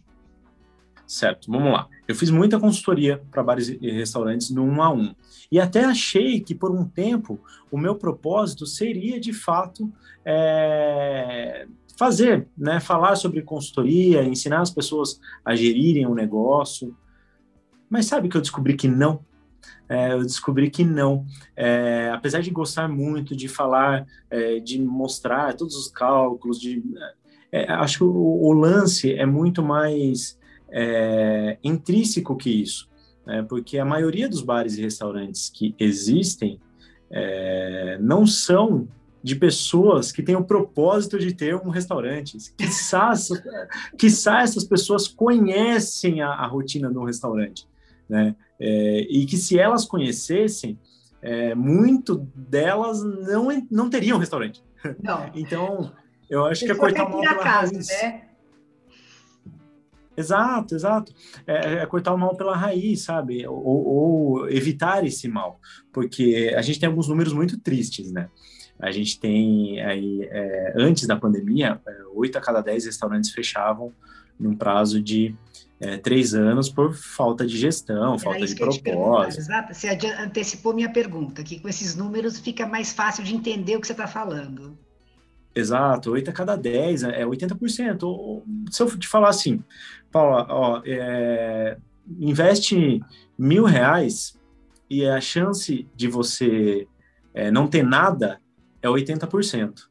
Certo, 1.05 1.51
vamos 1.51 1.73
lá. 1.73 1.87
Eu 2.07 2.13
fiz 2.13 2.29
muita 2.29 2.59
consultoria 2.59 3.19
para 3.31 3.41
bares 3.41 3.67
e 3.67 3.91
restaurantes 3.91 4.51
no 4.51 4.63
um 4.63 4.79
a 4.79 4.91
um. 4.91 5.15
E 5.51 5.59
até 5.59 5.83
achei 5.83 6.39
que 6.39 6.53
por 6.53 6.69
um 6.69 6.87
tempo 6.87 7.39
o 7.71 7.79
meu 7.79 7.95
propósito 7.95 8.67
seria 8.67 9.19
de 9.19 9.33
fato 9.33 9.91
é, 10.23 11.65
fazer, 11.99 12.47
né, 12.57 12.79
falar 12.79 13.17
sobre 13.17 13.41
consultoria, 13.41 14.23
ensinar 14.23 14.61
as 14.61 14.71
pessoas 14.71 15.19
a 15.43 15.53
gerirem 15.53 16.05
o 16.05 16.11
um 16.11 16.15
negócio. 16.15 16.95
Mas 17.89 18.05
sabe 18.05 18.29
que 18.29 18.37
eu 18.37 18.41
descobri 18.41 18.73
que 18.77 18.87
não? 18.87 19.19
É, 19.89 20.13
eu 20.13 20.21
descobri 20.21 20.69
que 20.69 20.85
não. 20.85 21.25
É, 21.57 22.09
apesar 22.13 22.39
de 22.39 22.51
gostar 22.51 22.87
muito 22.87 23.35
de 23.35 23.49
falar, 23.49 24.07
é, 24.29 24.59
de 24.59 24.79
mostrar 24.79 25.53
todos 25.55 25.75
os 25.75 25.89
cálculos, 25.89 26.57
de, 26.57 26.81
é, 27.51 27.69
acho 27.73 27.97
que 27.97 28.03
o, 28.05 28.13
o 28.13 28.53
lance 28.53 29.13
é 29.13 29.25
muito 29.25 29.61
mais 29.61 30.39
é, 30.71 31.57
intrínseco 31.61 32.37
que 32.37 32.49
isso, 32.49 32.89
né? 33.27 33.43
porque 33.43 33.77
a 33.77 33.83
maioria 33.83 34.29
dos 34.29 34.41
bares 34.41 34.77
e 34.77 34.81
restaurantes 34.81 35.49
que 35.49 35.75
existem 35.77 36.61
é, 37.11 37.97
não 37.99 38.25
são 38.25 38.87
de 39.21 39.35
pessoas 39.35 40.11
que 40.11 40.23
têm 40.23 40.35
o 40.35 40.43
propósito 40.43 41.19
de 41.19 41.33
ter 41.33 41.55
um 41.55 41.69
restaurante. 41.69 42.37
Quizá, 42.57 43.13
quiçá 43.97 44.41
essas 44.41 44.63
pessoas 44.63 45.07
conhecem 45.07 46.21
a, 46.21 46.29
a 46.29 46.47
rotina 46.47 46.89
do 46.89 47.03
restaurante, 47.03 47.67
né? 48.07 48.35
É, 48.59 49.01
e 49.09 49.25
que 49.25 49.37
se 49.37 49.57
elas 49.57 49.85
conhecessem, 49.85 50.77
é, 51.21 51.53
muito 51.53 52.27
delas 52.35 53.03
não, 53.03 53.47
não 53.69 53.89
teriam 53.89 54.17
restaurante. 54.17 54.63
Não. 55.01 55.29
então, 55.35 55.91
eu 56.29 56.45
acho 56.45 56.65
que 56.65 56.71
é 56.71 56.75
cortar 56.75 57.05
uma 57.05 57.19
pela 57.19 57.35
casa, 57.35 57.73
raiz. 57.73 57.87
Né? 57.87 58.21
Exato, 60.15 60.75
exato. 60.75 61.13
É, 61.47 61.75
é, 61.75 61.85
cortar 61.85 62.13
o 62.13 62.17
mal 62.17 62.35
pela 62.35 62.55
raiz, 62.55 63.03
sabe? 63.03 63.47
Ou, 63.47 63.87
ou, 63.87 64.49
evitar 64.49 65.05
esse 65.05 65.29
mal. 65.29 65.61
Porque 65.93 66.53
a 66.57 66.61
gente 66.61 66.77
tem 66.77 66.87
alguns 66.87 67.07
números 67.07 67.31
muito 67.31 67.57
tristes, 67.57 68.11
né? 68.11 68.29
A 68.79 68.91
gente 68.91 69.19
tem 69.19 69.81
aí, 69.81 70.23
é, 70.23 70.73
antes 70.77 71.05
da 71.05 71.17
pandemia, 71.17 71.79
é, 71.85 71.97
oito 72.13 72.37
a 72.37 72.41
cada 72.41 72.61
dez 72.61 72.85
restaurantes 72.85 73.31
fechavam 73.31 73.91
num 74.39 74.55
prazo 74.55 75.01
de 75.01 75.35
é, 75.79 75.97
três 75.97 76.33
anos 76.33 76.69
por 76.69 76.93
falta 76.93 77.45
de 77.45 77.57
gestão, 77.57 78.13
Era 78.13 78.19
falta 78.19 78.45
de 78.45 78.55
propósito. 78.55 79.39
Exato, 79.39 79.73
você 79.73 79.89
antecipou 80.19 80.73
minha 80.73 80.91
pergunta, 80.91 81.43
que 81.43 81.59
com 81.59 81.67
esses 81.67 81.95
números 81.95 82.39
fica 82.39 82.65
mais 82.65 82.93
fácil 82.93 83.23
de 83.23 83.35
entender 83.35 83.75
o 83.75 83.81
que 83.81 83.87
você 83.87 83.93
está 83.93 84.07
falando. 84.07 84.77
Exato, 85.53 86.11
8 86.11 86.29
a 86.29 86.33
cada 86.33 86.55
10, 86.55 87.03
é 87.03 87.25
80%. 87.25 88.43
Se 88.71 88.83
eu 88.83 88.97
te 88.97 89.07
falar 89.07 89.29
assim, 89.29 89.63
Paula, 90.11 90.45
ó, 90.49 90.81
é, 90.85 91.77
investe 92.19 93.01
mil 93.37 93.63
reais 93.63 94.37
e 94.89 95.05
a 95.05 95.19
chance 95.19 95.87
de 95.95 96.07
você 96.07 96.87
é, 97.33 97.51
não 97.51 97.67
ter 97.67 97.83
nada 97.83 98.39
é 98.81 98.87
80%. 98.87 99.87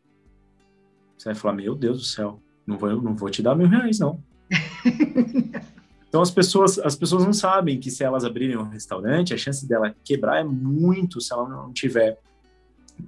Você 1.17 1.25
vai 1.25 1.35
falar, 1.35 1.55
meu 1.55 1.75
Deus 1.75 1.99
do 1.99 2.05
céu, 2.05 2.41
não 2.67 2.79
vou, 2.79 3.03
não 3.03 3.15
vou 3.15 3.31
te 3.31 3.43
dar 3.43 3.55
mil 3.55 3.69
reais, 3.69 3.99
não. 3.99 4.23
então 6.09 6.23
as 6.23 6.31
pessoas, 6.31 6.79
as 6.79 6.95
pessoas 6.95 7.25
não 7.25 7.33
sabem 7.33 7.79
que 7.79 7.91
se 7.91 8.05
elas 8.05 8.25
abrirem 8.25 8.57
um 8.57 8.69
restaurante, 8.69 9.35
a 9.35 9.39
chance 9.39 9.67
dela 9.67 9.95
quebrar 10.05 10.41
é 10.41 10.45
muito 10.45 11.21
se 11.21 11.33
ela 11.33 11.49
não 11.49 11.73
tiver 11.73 12.19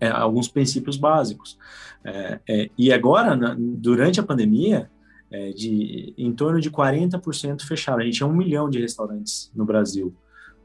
é, 0.01 0.09
alguns 0.09 0.49
princípios 0.49 0.97
básicos. 0.97 1.59
É, 2.05 2.41
é, 2.49 2.71
e 2.77 2.93
agora, 2.93 3.37
na, 3.37 3.57
durante 3.59 4.21
a 4.21 4.23
pandemia, 4.23 4.91
é, 5.31 5.51
de, 5.51 6.13
em 6.19 6.33
torno 6.33 6.61
de 6.61 6.71
40% 6.71 7.63
fecharam. 7.63 8.01
A 8.01 8.05
gente 8.05 8.17
tinha 8.17 8.27
um 8.27 8.35
milhão 8.35 8.69
de 8.69 8.81
restaurantes 8.81 9.51
no 9.55 9.65
Brasil. 9.65 10.15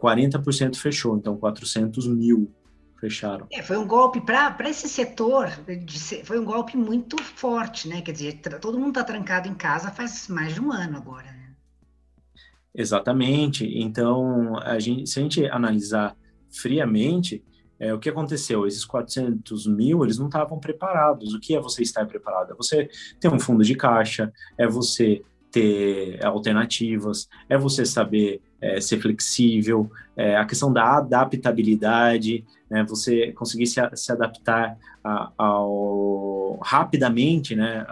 40% 0.01 0.75
fechou, 0.75 1.15
então 1.17 1.37
400 1.37 2.07
mil 2.07 2.51
fecharam. 2.99 3.47
É, 3.51 3.61
foi 3.61 3.77
um 3.77 3.87
golpe 3.87 4.21
para 4.21 4.69
esse 4.69 4.87
setor, 4.87 5.49
de, 5.85 5.99
foi 6.23 6.39
um 6.39 6.45
golpe 6.45 6.77
muito 6.77 7.21
forte, 7.21 7.87
né? 7.87 8.01
Quer 8.01 8.11
dizer, 8.11 8.41
todo 8.61 8.79
mundo 8.79 8.89
está 8.89 9.03
trancado 9.03 9.47
em 9.47 9.53
casa 9.53 9.91
faz 9.91 10.27
mais 10.27 10.53
de 10.53 10.61
um 10.61 10.71
ano 10.71 10.97
agora. 10.97 11.25
Né? 11.25 11.49
Exatamente. 12.73 13.65
Então, 13.77 14.57
a 14.59 14.79
gente, 14.79 15.09
se 15.09 15.19
a 15.19 15.23
gente 15.23 15.45
analisar 15.47 16.15
friamente, 16.49 17.43
é, 17.79 17.93
o 17.93 17.99
que 17.99 18.09
aconteceu? 18.09 18.65
Esses 18.65 18.85
400 18.85 19.67
mil, 19.67 20.03
eles 20.03 20.17
não 20.17 20.27
estavam 20.27 20.59
preparados. 20.59 21.33
O 21.33 21.39
que 21.39 21.55
é 21.55 21.59
você 21.59 21.83
estar 21.83 22.05
preparado? 22.05 22.51
É 22.51 22.55
você 22.55 22.89
ter 23.19 23.29
um 23.29 23.39
fundo 23.39 23.63
de 23.63 23.75
caixa, 23.75 24.31
é 24.57 24.67
você 24.67 25.21
ter 25.51 26.23
alternativas, 26.25 27.27
é 27.49 27.57
você 27.57 27.85
saber 27.85 28.41
é, 28.61 28.81
ser 28.81 28.99
flexível, 28.99 29.89
é, 30.15 30.35
a 30.35 30.45
questão 30.45 30.71
da 30.71 30.97
adaptabilidade, 30.97 32.43
né, 32.69 32.83
você 32.83 33.31
conseguir 33.31 33.67
se, 33.67 33.79
se 33.95 34.11
adaptar 34.11 34.77
a, 35.03 35.31
ao, 35.37 36.59
rapidamente, 36.63 37.55
né, 37.55 37.85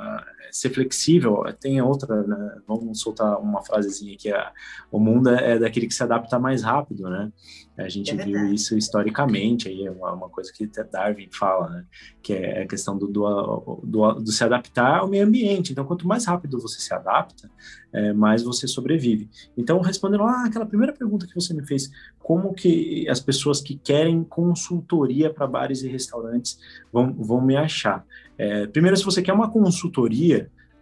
ser 0.51 0.69
flexível. 0.69 1.43
Tem 1.59 1.81
outra, 1.81 2.23
né, 2.23 2.57
vamos 2.67 2.99
soltar 3.01 3.39
uma 3.39 3.63
frasezinha 3.63 4.13
aqui, 4.13 4.31
a, 4.31 4.51
o 4.91 4.99
mundo 4.99 5.29
é 5.29 5.59
daquele 5.59 5.87
que 5.87 5.93
se 5.93 6.03
adapta 6.03 6.39
mais 6.39 6.63
rápido, 6.63 7.09
né? 7.09 7.31
A 7.75 7.89
gente 7.89 8.11
é 8.11 8.15
viu 8.15 8.53
isso 8.53 8.77
historicamente, 8.77 9.67
aí 9.67 9.87
é 9.87 9.89
uma, 9.89 10.13
uma, 10.13 10.29
coisa 10.29 10.53
que 10.53 10.69
Darwin 10.91 11.27
fala, 11.31 11.69
né? 11.69 11.85
Que 12.21 12.33
é 12.33 12.61
a 12.61 12.67
questão 12.67 12.95
do, 12.95 13.07
do, 13.07 13.81
do, 13.83 14.13
do 14.13 14.31
se 14.31 14.43
adaptar 14.43 14.99
ao 14.99 15.07
meio 15.07 15.25
ambiente. 15.25 15.71
Então, 15.71 15.83
quanto 15.83 16.07
mais 16.07 16.25
rápido 16.25 16.59
você 16.59 16.79
se 16.79 16.93
adapta, 16.93 17.49
é, 17.91 18.13
mais 18.13 18.43
você 18.43 18.67
sobrevive. 18.67 19.27
Então, 19.57 19.79
respondendo 19.81 20.23
lá 20.23 20.45
aquela 20.45 20.67
primeira 20.67 20.93
pergunta 20.93 21.25
que 21.25 21.33
você 21.33 21.51
me 21.51 21.65
fez, 21.65 21.89
como 22.19 22.53
que 22.53 23.09
as 23.09 23.19
pessoas 23.19 23.59
que 23.59 23.75
querem 23.75 24.23
consultoria 24.23 25.33
para 25.33 25.47
bares 25.47 25.81
e 25.81 25.87
restaurantes 25.87 26.59
vão, 26.91 27.11
vão 27.11 27.41
me 27.41 27.55
achar? 27.55 28.05
É, 28.37 28.67
primeiro, 28.67 28.97
se 28.97 29.03
você 29.03 29.21
quer 29.21 29.33
uma 29.33 29.49
consultoria 29.49 30.32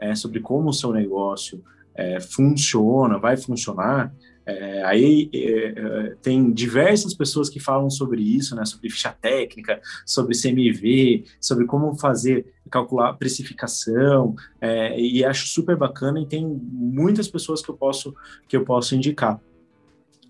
é, 0.01 0.15
sobre 0.15 0.39
como 0.39 0.69
o 0.69 0.73
seu 0.73 0.91
negócio 0.91 1.63
é, 1.95 2.19
funciona, 2.19 3.19
vai 3.19 3.37
funcionar, 3.37 4.13
é, 4.45 4.83
aí 4.83 5.29
é, 5.33 5.39
é, 5.39 6.15
tem 6.21 6.51
diversas 6.51 7.13
pessoas 7.13 7.47
que 7.47 7.59
falam 7.59 7.89
sobre 7.89 8.21
isso, 8.21 8.55
né, 8.55 8.65
sobre 8.65 8.89
ficha 8.89 9.11
técnica, 9.11 9.79
sobre 10.05 10.35
CMV, 10.35 11.25
sobre 11.39 11.65
como 11.65 11.95
fazer, 11.95 12.47
calcular 12.69 13.13
precificação, 13.13 14.35
é, 14.59 14.99
e 14.99 15.23
acho 15.23 15.47
super 15.47 15.77
bacana 15.77 16.19
e 16.19 16.25
tem 16.25 16.45
muitas 16.45 17.27
pessoas 17.27 17.61
que 17.61 17.69
eu 17.69 17.75
posso, 17.75 18.15
que 18.47 18.57
eu 18.57 18.65
posso 18.65 18.95
indicar 18.95 19.39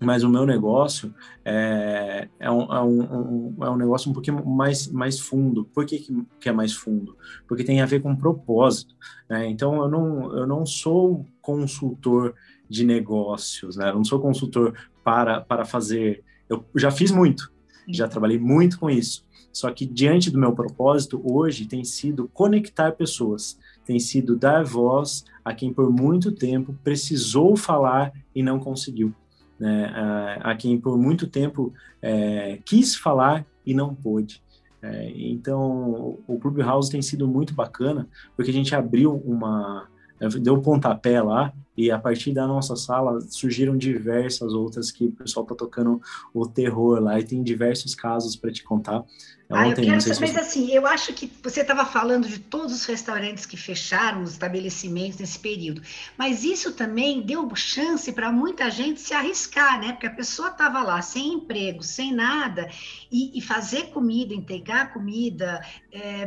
mas 0.02 0.22
o 0.22 0.28
meu 0.28 0.44
negócio 0.44 1.14
é, 1.44 2.28
é, 2.38 2.50
um, 2.50 2.62
é, 2.72 2.82
um, 2.82 3.56
é 3.62 3.70
um 3.70 3.76
negócio 3.76 4.10
um 4.10 4.12
pouquinho 4.12 4.44
mais, 4.44 4.88
mais 4.88 5.18
fundo. 5.18 5.64
Por 5.64 5.86
que, 5.86 5.98
que 6.40 6.48
é 6.48 6.52
mais 6.52 6.72
fundo? 6.72 7.16
Porque 7.46 7.64
tem 7.64 7.80
a 7.80 7.86
ver 7.86 8.00
com 8.00 8.14
propósito. 8.14 8.94
Né? 9.28 9.48
Então, 9.48 9.82
eu 9.82 9.88
não, 9.88 10.36
eu 10.36 10.46
não 10.46 10.66
sou 10.66 11.26
consultor 11.40 12.34
de 12.68 12.84
negócios, 12.84 13.76
né? 13.76 13.90
eu 13.90 13.94
não 13.94 14.04
sou 14.04 14.20
consultor 14.20 14.74
para, 15.04 15.40
para 15.40 15.64
fazer. 15.64 16.22
Eu 16.48 16.64
já 16.76 16.90
fiz 16.90 17.10
muito, 17.10 17.52
já 17.88 18.08
trabalhei 18.08 18.38
muito 18.38 18.78
com 18.78 18.90
isso. 18.90 19.24
Só 19.52 19.70
que 19.70 19.84
diante 19.84 20.30
do 20.30 20.38
meu 20.38 20.54
propósito, 20.54 21.20
hoje 21.22 21.66
tem 21.66 21.84
sido 21.84 22.28
conectar 22.32 22.92
pessoas, 22.92 23.58
tem 23.84 23.98
sido 23.98 24.34
dar 24.34 24.64
voz 24.64 25.24
a 25.44 25.52
quem 25.52 25.72
por 25.72 25.90
muito 25.92 26.32
tempo 26.32 26.74
precisou 26.82 27.54
falar 27.54 28.12
e 28.34 28.42
não 28.42 28.58
conseguiu 28.58 29.14
né, 29.62 29.92
a, 29.94 30.50
a, 30.50 30.56
quem 30.56 30.76
por 30.76 30.98
muito 30.98 31.28
tempo 31.28 31.72
é, 32.02 32.58
quis 32.64 32.96
falar 32.96 33.46
e 33.64 33.72
não 33.72 33.94
pôde. 33.94 34.42
É, 34.82 35.12
então, 35.14 36.18
o 36.26 36.36
Clubhouse 36.40 36.90
tem 36.90 37.00
sido 37.00 37.28
muito 37.28 37.54
bacana, 37.54 38.08
porque 38.34 38.50
a 38.50 38.54
gente 38.54 38.74
abriu 38.74 39.14
uma, 39.24 39.86
deu 40.28 40.54
um 40.54 40.62
pontapé 40.62 41.20
lá, 41.20 41.52
e 41.76 41.90
a 41.90 41.98
partir 41.98 42.32
da 42.32 42.46
nossa 42.46 42.76
sala 42.76 43.20
surgiram 43.22 43.76
diversas 43.76 44.52
outras 44.52 44.90
que 44.90 45.06
o 45.06 45.12
pessoal 45.12 45.46
tá 45.46 45.54
tocando 45.54 46.00
o 46.34 46.46
terror 46.46 47.00
lá, 47.00 47.18
e 47.18 47.24
tem 47.24 47.42
diversos 47.42 47.94
casos 47.94 48.36
para 48.36 48.52
te 48.52 48.62
contar. 48.62 49.04
Ah, 49.50 49.68
eu 49.68 49.74
quero 49.74 50.00
saber, 50.00 50.20
mas 50.20 50.36
assim, 50.36 50.70
eu 50.70 50.86
acho 50.86 51.12
que 51.12 51.30
você 51.42 51.60
estava 51.60 51.84
falando 51.84 52.26
de 52.26 52.38
todos 52.38 52.72
os 52.72 52.84
restaurantes 52.86 53.44
que 53.44 53.56
fecharam, 53.56 54.22
os 54.22 54.32
estabelecimentos 54.32 55.18
nesse 55.18 55.38
período, 55.38 55.82
mas 56.16 56.42
isso 56.42 56.72
também 56.72 57.20
deu 57.20 57.46
chance 57.54 58.10
para 58.12 58.32
muita 58.32 58.70
gente 58.70 58.98
se 59.00 59.12
arriscar, 59.12 59.78
né? 59.78 59.92
Porque 59.92 60.06
a 60.06 60.14
pessoa 60.14 60.48
estava 60.48 60.82
lá 60.82 61.02
sem 61.02 61.34
emprego, 61.34 61.82
sem 61.82 62.14
nada, 62.14 62.70
e, 63.10 63.38
e 63.38 63.42
fazer 63.42 63.90
comida, 63.90 64.32
entregar 64.32 64.92
comida, 64.92 65.60
é, 65.92 66.26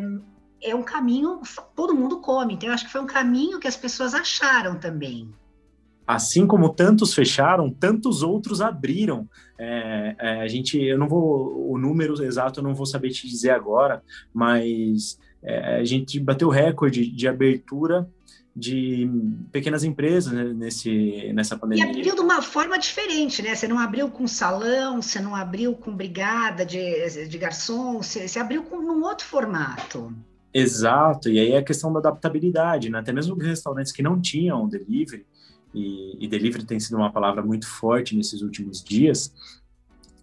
é 0.62 0.74
um 0.76 0.84
caminho, 0.84 1.42
todo 1.76 1.96
mundo 1.96 2.20
come, 2.20 2.54
então 2.54 2.70
eu 2.70 2.74
acho 2.74 2.86
que 2.86 2.92
foi 2.92 3.02
um 3.02 3.08
caminho 3.08 3.60
que 3.60 3.68
as 3.68 3.78
pessoas 3.78 4.14
acharam 4.14 4.80
também 4.80 5.34
assim 6.08 6.46
como 6.46 6.70
tantos 6.70 7.14
fecharam, 7.14 7.70
tantos 7.70 8.22
outros 8.22 8.62
abriram. 8.62 9.28
É, 9.58 10.16
é, 10.20 10.42
a 10.42 10.48
gente, 10.48 10.78
eu 10.82 10.98
não 10.98 11.08
vou, 11.08 11.72
o 11.72 11.78
número 11.78 12.22
exato 12.24 12.60
eu 12.60 12.64
não 12.64 12.76
vou 12.76 12.86
saber 12.86 13.10
te 13.10 13.28
dizer 13.28 13.52
agora, 13.52 14.04
mas 14.34 15.18
é, 15.42 15.78
a 15.78 15.84
gente 15.84 16.20
bateu 16.20 16.50
recorde 16.50 17.10
de 17.10 17.28
abertura 17.28 18.08
de 18.56 19.10
pequenas 19.52 19.84
empresas 19.84 20.32
né, 20.32 20.44
nesse, 20.46 21.32
nessa 21.34 21.58
pandemia. 21.58 21.86
E 21.86 21.90
abriu 21.90 22.16
de 22.16 22.22
uma 22.22 22.42
forma 22.42 22.80
diferente, 22.80 23.42
né? 23.42 23.54
Você 23.54 23.68
não 23.68 23.78
abriu 23.78 24.10
com 24.10 24.26
salão, 24.28 25.02
você 25.02 25.20
não 25.20 25.36
abriu 25.36 25.74
com 25.74 25.94
brigada 25.94 26.66
de, 26.66 27.28
de 27.28 27.38
garçom, 27.38 28.02
você, 28.02 28.28
você 28.28 28.40
abriu 28.40 28.64
com 28.64 28.78
um 28.78 29.04
outro 29.04 29.26
formato. 29.26 30.14
Exato, 30.58 31.28
e 31.28 31.38
aí 31.38 31.52
é 31.52 31.58
a 31.58 31.64
questão 31.64 31.92
da 31.92 32.00
adaptabilidade, 32.00 32.90
né? 32.90 33.00
Até 33.00 33.12
mesmo 33.12 33.36
restaurantes 33.36 33.92
que 33.92 34.02
não 34.02 34.22
tinham 34.22 34.70
delivery, 34.70 35.26
e, 35.74 36.16
e 36.18 36.28
delivery 36.30 36.64
tem 36.64 36.80
sido 36.80 36.96
uma 36.96 37.12
palavra 37.12 37.42
muito 37.44 37.68
forte 37.68 38.16
nesses 38.16 38.42
últimos 38.42 38.82
dias, 38.82 39.34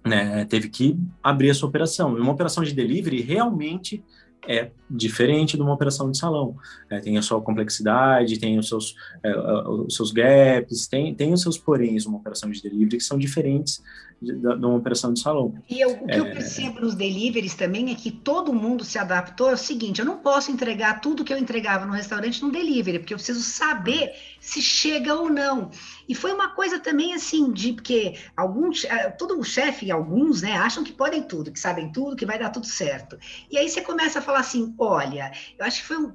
né, 0.03 0.47
teve 0.47 0.71
que 0.71 0.99
abrir 1.23 1.51
a 1.51 1.55
sua 1.55 1.69
operação. 1.69 2.17
E 2.17 2.21
uma 2.21 2.33
operação 2.33 2.65
de 2.65 2.73
delivery 2.73 3.21
realmente 3.21 4.03
é 4.47 4.71
diferente 4.91 5.57
de 5.57 5.63
uma 5.63 5.73
operação 5.73 6.11
de 6.11 6.19
salão. 6.19 6.57
É, 6.91 7.01
tem 7.01 7.17
a 7.17 7.23
sua 7.23 7.41
complexidade, 7.41 8.39
tem 8.39 8.59
os 8.59 8.69
seus, 8.69 8.95
é, 9.23 9.35
os 9.35 9.95
seus 9.95 10.11
gaps, 10.11 10.87
tem, 10.87 11.15
tem 11.15 11.33
os 11.33 11.43
seus 11.43 11.57
poréns 11.57 12.07
uma 12.07 12.19
operação 12.19 12.51
de 12.51 12.63
delivery 12.63 12.99
que 12.99 13.05
são 13.05 13.19
diferentes 13.19 13.83
de, 14.23 14.33
de, 14.33 14.47
uma 14.47 14.77
operação 14.77 15.13
de 15.13 15.21
salão. 15.21 15.55
E 15.69 15.81
eu, 15.81 15.91
o 15.91 16.07
que 16.07 16.15
é... 16.15 16.21
eu 16.21 16.25
percebo 16.27 16.81
nos 16.81 16.95
deliveries 16.95 17.55
também 17.55 17.91
é 17.91 17.95
que 17.95 18.11
todo 18.11 18.53
mundo 18.53 18.85
se 18.85 18.99
adaptou. 18.99 19.51
É 19.51 19.55
o 19.55 19.59
seguinte, 19.59 20.01
eu 20.01 20.07
não 20.07 20.19
posso 20.19 20.51
entregar 20.51 21.01
tudo 21.01 21.25
que 21.25 21.33
eu 21.33 21.39
entregava 21.39 21.85
no 21.85 21.93
restaurante 21.93 22.41
no 22.41 22.53
delivery, 22.53 23.01
porque 23.01 23.13
eu 23.13 23.19
preciso 23.19 23.43
saber 23.43 24.13
se 24.41 24.63
chega 24.63 25.15
ou 25.15 25.29
não. 25.29 25.71
E 26.09 26.15
foi 26.15 26.33
uma 26.33 26.51
coisa 26.51 26.79
também 26.79 27.15
assim, 27.15 27.53
de 27.53 27.73
porque 27.73 28.19
alguns, 28.37 28.85
eh, 28.85 29.11
todo 29.11 29.43
chefe, 29.45 29.91
alguns, 29.91 30.43
né, 30.43 30.53
acham 30.57 30.85
que 30.85 30.93
podem 30.93 31.23
tudo, 31.23 31.53
que 31.53 31.61
sabem 31.61 31.91
tudo, 31.93 32.17
que 32.17 32.27
vai 32.27 32.39
dar 32.39 32.51
tudo 32.51 32.67
certo. 32.67 33.19
E 33.51 33.59
aí 33.59 33.69
você 33.69 33.81
começa 33.81 34.19
a 34.19 34.23
falar 34.23 34.41
assim: 34.41 34.75
olha, 34.79 35.33
eu 35.59 35.65
acho 35.65 35.81
que 35.81 35.87
foi 35.87 35.99
um, 35.99 36.13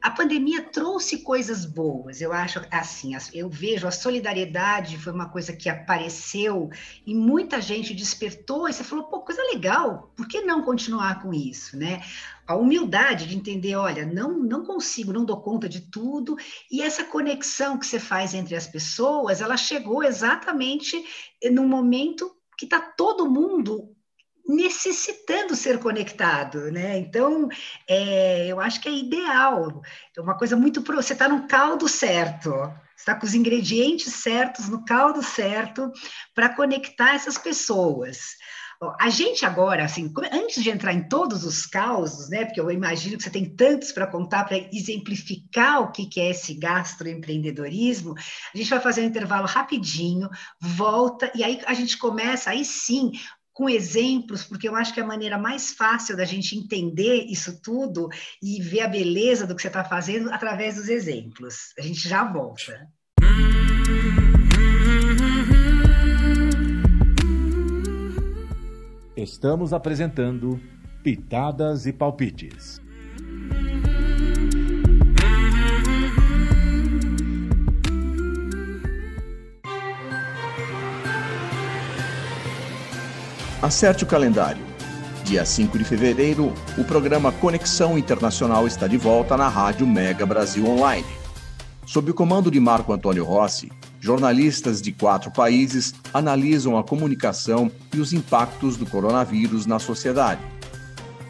a 0.00 0.10
pandemia 0.10 0.62
trouxe 0.62 1.18
coisas 1.18 1.64
boas. 1.64 2.20
Eu 2.20 2.32
acho 2.32 2.60
assim, 2.70 3.12
eu 3.34 3.48
vejo 3.48 3.86
a 3.86 3.90
solidariedade 3.90 4.98
foi 4.98 5.12
uma 5.12 5.28
coisa 5.28 5.52
que 5.52 5.68
apareceu 5.68 6.70
e 7.06 7.14
muita 7.14 7.60
gente 7.60 7.94
despertou 7.94 8.68
e 8.68 8.72
você 8.72 8.84
falou, 8.84 9.04
pô, 9.04 9.20
coisa 9.20 9.42
legal, 9.52 10.12
por 10.16 10.26
que 10.28 10.40
não 10.40 10.62
continuar 10.62 11.22
com 11.22 11.32
isso, 11.32 11.76
né? 11.76 12.02
A 12.46 12.56
humildade 12.56 13.26
de 13.26 13.36
entender, 13.36 13.76
olha, 13.76 14.06
não 14.06 14.38
não 14.38 14.64
consigo, 14.64 15.12
não 15.12 15.24
dou 15.24 15.40
conta 15.40 15.68
de 15.68 15.82
tudo, 15.82 16.36
e 16.70 16.80
essa 16.82 17.04
conexão 17.04 17.78
que 17.78 17.86
você 17.86 17.98
faz 17.98 18.34
entre 18.34 18.54
as 18.56 18.66
pessoas, 18.66 19.40
ela 19.40 19.56
chegou 19.56 20.02
exatamente 20.02 21.04
no 21.52 21.66
momento 21.66 22.34
que 22.56 22.64
está 22.64 22.80
todo 22.80 23.30
mundo 23.30 23.94
necessitando 24.48 25.54
ser 25.54 25.78
conectado, 25.78 26.72
né? 26.72 26.96
Então, 26.96 27.48
é, 27.86 28.46
eu 28.46 28.58
acho 28.58 28.80
que 28.80 28.88
é 28.88 28.92
ideal, 28.92 29.82
é 30.16 30.20
uma 30.20 30.38
coisa 30.38 30.56
muito 30.56 30.80
pro, 30.80 30.96
você 30.96 31.12
está 31.12 31.28
no 31.28 31.46
caldo 31.46 31.86
certo, 31.86 32.50
está 32.96 33.14
com 33.14 33.26
os 33.26 33.34
ingredientes 33.34 34.12
certos, 34.14 34.68
no 34.68 34.84
caldo 34.86 35.22
certo, 35.22 35.92
para 36.34 36.48
conectar 36.48 37.14
essas 37.14 37.36
pessoas. 37.36 38.18
A 39.00 39.10
gente 39.10 39.44
agora, 39.44 39.84
assim, 39.84 40.12
antes 40.32 40.62
de 40.62 40.70
entrar 40.70 40.92
em 40.92 41.08
todos 41.08 41.44
os 41.44 41.66
causos, 41.66 42.28
né, 42.28 42.44
porque 42.44 42.60
eu 42.60 42.70
imagino 42.70 43.16
que 43.16 43.24
você 43.24 43.30
tem 43.30 43.44
tantos 43.44 43.90
para 43.90 44.06
contar 44.06 44.44
para 44.44 44.56
exemplificar 44.72 45.82
o 45.82 45.90
que 45.90 46.08
é 46.20 46.30
esse 46.30 46.54
gastroempreendedorismo, 46.54 48.14
a 48.14 48.56
gente 48.56 48.70
vai 48.70 48.78
fazer 48.78 49.00
um 49.00 49.06
intervalo 49.06 49.48
rapidinho, 49.48 50.30
volta, 50.60 51.28
e 51.34 51.42
aí 51.42 51.60
a 51.66 51.74
gente 51.74 51.98
começa, 51.98 52.50
aí 52.50 52.64
sim, 52.64 53.10
com 53.58 53.68
exemplos, 53.68 54.44
porque 54.44 54.68
eu 54.68 54.76
acho 54.76 54.94
que 54.94 55.00
é 55.00 55.02
a 55.02 55.06
maneira 55.06 55.36
mais 55.36 55.72
fácil 55.72 56.16
da 56.16 56.24
gente 56.24 56.56
entender 56.56 57.24
isso 57.24 57.60
tudo 57.60 58.08
e 58.40 58.62
ver 58.62 58.82
a 58.82 58.88
beleza 58.88 59.48
do 59.48 59.56
que 59.56 59.62
você 59.62 59.66
está 59.66 59.82
fazendo 59.82 60.30
através 60.30 60.76
dos 60.76 60.88
exemplos. 60.88 61.74
A 61.76 61.82
gente 61.82 62.08
já 62.08 62.22
volta. 62.22 62.86
Estamos 69.16 69.72
apresentando 69.72 70.60
Pitadas 71.02 71.84
e 71.84 71.92
Palpites. 71.92 72.80
Acerte 83.60 84.04
o 84.04 84.06
calendário. 84.06 84.64
Dia 85.24 85.44
5 85.44 85.76
de 85.78 85.84
fevereiro, 85.84 86.54
o 86.78 86.84
programa 86.84 87.32
Conexão 87.32 87.98
Internacional 87.98 88.68
está 88.68 88.86
de 88.86 88.96
volta 88.96 89.36
na 89.36 89.48
Rádio 89.48 89.84
Mega 89.84 90.24
Brasil 90.24 90.64
Online. 90.64 91.04
Sob 91.84 92.08
o 92.08 92.14
comando 92.14 92.52
de 92.52 92.60
Marco 92.60 92.92
Antônio 92.92 93.24
Rossi, 93.24 93.72
jornalistas 93.98 94.80
de 94.80 94.92
quatro 94.92 95.32
países 95.32 95.92
analisam 96.14 96.78
a 96.78 96.84
comunicação 96.84 97.68
e 97.92 97.98
os 97.98 98.12
impactos 98.12 98.76
do 98.76 98.86
coronavírus 98.86 99.66
na 99.66 99.80
sociedade. 99.80 100.40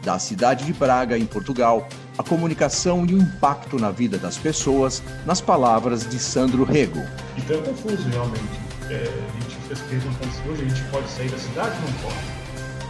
Da 0.03 0.19
cidade 0.19 0.65
de 0.65 0.73
Braga, 0.73 1.17
em 1.17 1.25
Portugal, 1.25 1.89
a 2.15 2.21
comunicação 2.21 3.07
e 3.07 3.15
o 3.15 3.17
impacto 3.17 3.79
na 3.79 3.89
vida 3.89 4.19
das 4.19 4.37
pessoas, 4.37 5.01
nas 5.25 5.41
palavras 5.41 6.07
de 6.07 6.19
Sandro 6.19 6.63
Rego. 6.63 6.99
É 7.49 7.57
confuso, 7.57 8.07
realmente. 8.07 8.68
É, 8.89 9.39
pessoas 9.69 9.87
perguntando 9.87 10.33
se 10.33 10.49
hoje 10.49 10.63
a 10.63 10.67
gente 10.67 10.83
pode 10.89 11.09
sair 11.09 11.29
da 11.29 11.37
cidade 11.37 11.75
ou 11.75 11.91
não 11.91 11.99
pode. 12.09 12.39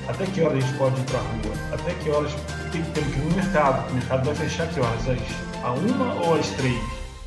Até 0.08 0.26
que 0.26 0.42
horas 0.42 0.64
a 0.64 0.68
gente 0.68 0.78
pode 0.78 1.00
ir 1.00 1.04
para 1.04 1.20
a 1.20 1.22
rua? 1.22 1.74
Até 1.74 1.94
que 1.94 2.10
horas 2.10 2.32
tem, 2.72 2.84
tem 2.84 3.04
que 3.04 3.20
ir 3.20 3.26
no 3.26 3.36
mercado? 3.36 3.92
O 3.92 3.94
mercado 3.94 4.26
vai 4.26 4.36
fechar 4.36 4.68
que 4.70 4.80
horas? 4.80 5.10
Às, 5.10 5.64
a 5.64 5.72
uma 5.74 6.14
ou 6.26 6.36
às 6.36 6.50
três? 6.52 6.82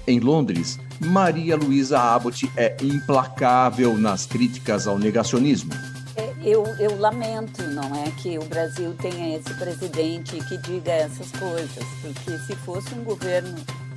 Em 0.07 0.19
Londres, 0.19 0.81
Maria 0.99 1.55
Luísa 1.55 2.01
Abbott 2.01 2.51
é 2.57 2.77
implacável 2.83 3.97
nas 3.97 4.27
críticas 4.27 4.87
ao 4.87 4.99
negacionismo. 4.99 5.73
É, 6.17 6.33
eu, 6.43 6.65
eu, 6.79 6.99
lamento, 6.99 7.63
não 7.69 7.95
é, 7.95 8.11
que 8.23 8.39
o 8.39 8.45
Brasil 8.45 8.95
tenha 9.01 9.37
esse 9.37 9.55
presidente 9.55 10.37
que 10.49 10.59
diga 10.59 10.91
essas 10.91 11.31
coisas, 11.33 11.85
porque 12.01 12.39
se 12.39 12.57
fosse 12.57 12.93
um 12.95 13.05
governo 13.05 13.55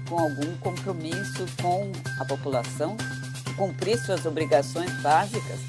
com 0.08 0.20
algum 0.20 0.56
compromisso 0.58 1.46
com 1.62 1.92
a 2.20 2.26
população, 2.26 2.96
cumprir 3.56 3.98
suas 3.98 4.26
obrigações 4.26 4.92
básicas, 5.02 5.60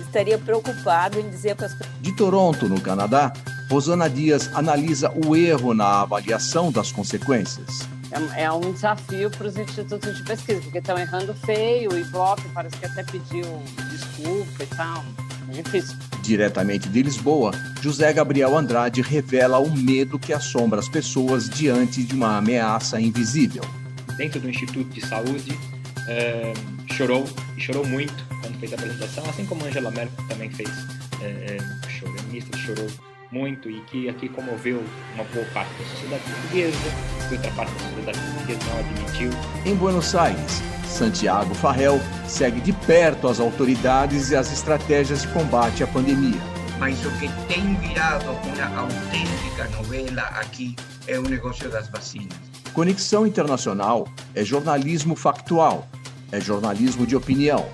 estaria 0.00 0.38
preocupado 0.38 1.18
em 1.18 1.28
dizer 1.28 1.54
para 1.56 1.66
as 1.66 1.76
De 2.00 2.12
Toronto, 2.12 2.68
no 2.68 2.80
Canadá, 2.80 3.32
Rosana 3.70 4.08
Dias 4.08 4.50
analisa 4.54 5.12
o 5.26 5.34
erro 5.34 5.74
na 5.74 6.02
avaliação 6.02 6.70
das 6.70 6.92
consequências. 6.92 7.88
É, 8.12 8.44
é 8.44 8.52
um 8.52 8.72
desafio 8.72 9.30
para 9.30 9.48
os 9.48 9.56
institutos 9.56 10.16
de 10.16 10.22
pesquisa, 10.22 10.60
porque 10.60 10.78
estão 10.78 10.96
errando 10.96 11.34
feio, 11.34 11.92
o 11.92 11.98
Ibope 11.98 12.42
parece 12.54 12.76
que 12.76 12.86
até 12.86 13.02
pediu 13.02 13.44
desculpa 13.90 14.62
e 14.62 14.66
tal. 14.66 15.04
É 15.48 15.62
difícil. 15.62 15.96
Diretamente 16.22 16.88
de 16.88 17.02
Lisboa, 17.02 17.52
José 17.80 18.12
Gabriel 18.12 18.56
Andrade 18.56 19.02
revela 19.02 19.58
o 19.58 19.76
medo 19.76 20.18
que 20.18 20.32
assombra 20.32 20.80
as 20.80 20.88
pessoas 20.88 21.48
diante 21.48 22.02
de 22.02 22.14
uma 22.14 22.38
ameaça 22.38 23.00
invisível. 23.00 23.62
Dentro 24.16 24.40
do 24.40 24.48
Instituto 24.48 24.88
de 24.88 25.06
Saúde, 25.06 25.58
é, 26.08 26.52
chorou, 26.92 27.24
e 27.56 27.60
chorou 27.60 27.84
muito 27.86 28.14
quando 28.40 28.58
fez 28.58 28.72
a 28.72 28.76
apresentação, 28.76 29.24
assim 29.28 29.46
como 29.46 29.64
Angela 29.64 29.90
Merkel 29.90 30.24
também 30.28 30.50
fez, 30.50 30.70
é, 31.22 31.26
é, 31.26 31.90
chorou, 31.90 32.16
a 32.18 32.22
ministra 32.22 32.58
chorou 32.58 32.86
muito 33.30 33.68
e 33.70 33.80
que 33.82 34.08
aqui 34.08 34.28
comoveu 34.28 34.82
uma 35.14 35.24
boa 35.24 35.44
parte 35.46 35.70
da 35.74 35.84
sociedade 35.90 36.22
portuguesa, 36.22 36.78
que 37.28 37.34
outra 37.34 37.50
parte 37.52 37.72
da 37.72 37.78
sociedade 37.80 38.18
portuguesa 38.20 38.60
não 38.70 38.78
admitiu. 38.78 39.30
Em 39.64 39.74
Buenos 39.74 40.14
Aires, 40.14 40.62
Santiago 40.86 41.54
Farrell 41.54 42.00
segue 42.26 42.60
de 42.60 42.72
perto 42.72 43.28
as 43.28 43.40
autoridades 43.40 44.30
e 44.30 44.36
as 44.36 44.52
estratégias 44.52 45.22
de 45.22 45.28
combate 45.28 45.82
à 45.82 45.86
pandemia. 45.86 46.40
Mas 46.78 47.04
o 47.04 47.10
que 47.18 47.28
tem 47.48 47.74
virado 47.76 48.30
uma 48.30 48.80
autêntica 48.80 49.68
novela 49.76 50.22
aqui 50.22 50.76
é 51.06 51.18
o 51.18 51.22
negócio 51.22 51.68
das 51.70 51.88
vacinas. 51.88 52.36
Conexão 52.72 53.26
Internacional 53.26 54.06
é 54.34 54.44
jornalismo 54.44 55.16
factual 55.16 55.88
é 56.32 56.40
jornalismo 56.40 57.06
de 57.06 57.16
opinião. 57.16 57.66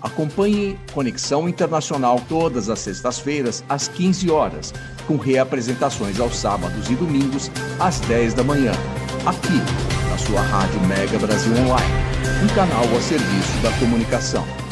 Acompanhe 0.00 0.78
Conexão 0.92 1.48
Internacional 1.48 2.20
todas 2.28 2.68
as 2.68 2.78
sextas-feiras, 2.80 3.64
às 3.68 3.88
15 3.88 4.30
horas, 4.30 4.74
com 5.06 5.16
reapresentações 5.16 6.20
aos 6.20 6.36
sábados 6.36 6.90
e 6.90 6.94
domingos, 6.94 7.50
às 7.80 8.00
10 8.00 8.34
da 8.34 8.44
manhã, 8.44 8.72
aqui 9.24 9.58
na 10.10 10.18
sua 10.18 10.42
Rádio 10.42 10.80
Mega 10.82 11.18
Brasil 11.18 11.52
Online, 11.52 11.92
um 12.42 12.54
canal 12.54 12.84
a 12.84 13.00
serviço 13.00 13.58
da 13.62 13.70
comunicação. 13.78 14.63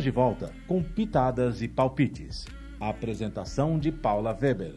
Estamos 0.00 0.04
de 0.04 0.10
volta 0.10 0.54
com 0.66 0.82
Pitadas 0.82 1.60
e 1.60 1.68
Palpites. 1.68 2.46
A 2.80 2.88
apresentação 2.88 3.78
de 3.78 3.92
Paula 3.92 4.34
Weber. 4.40 4.74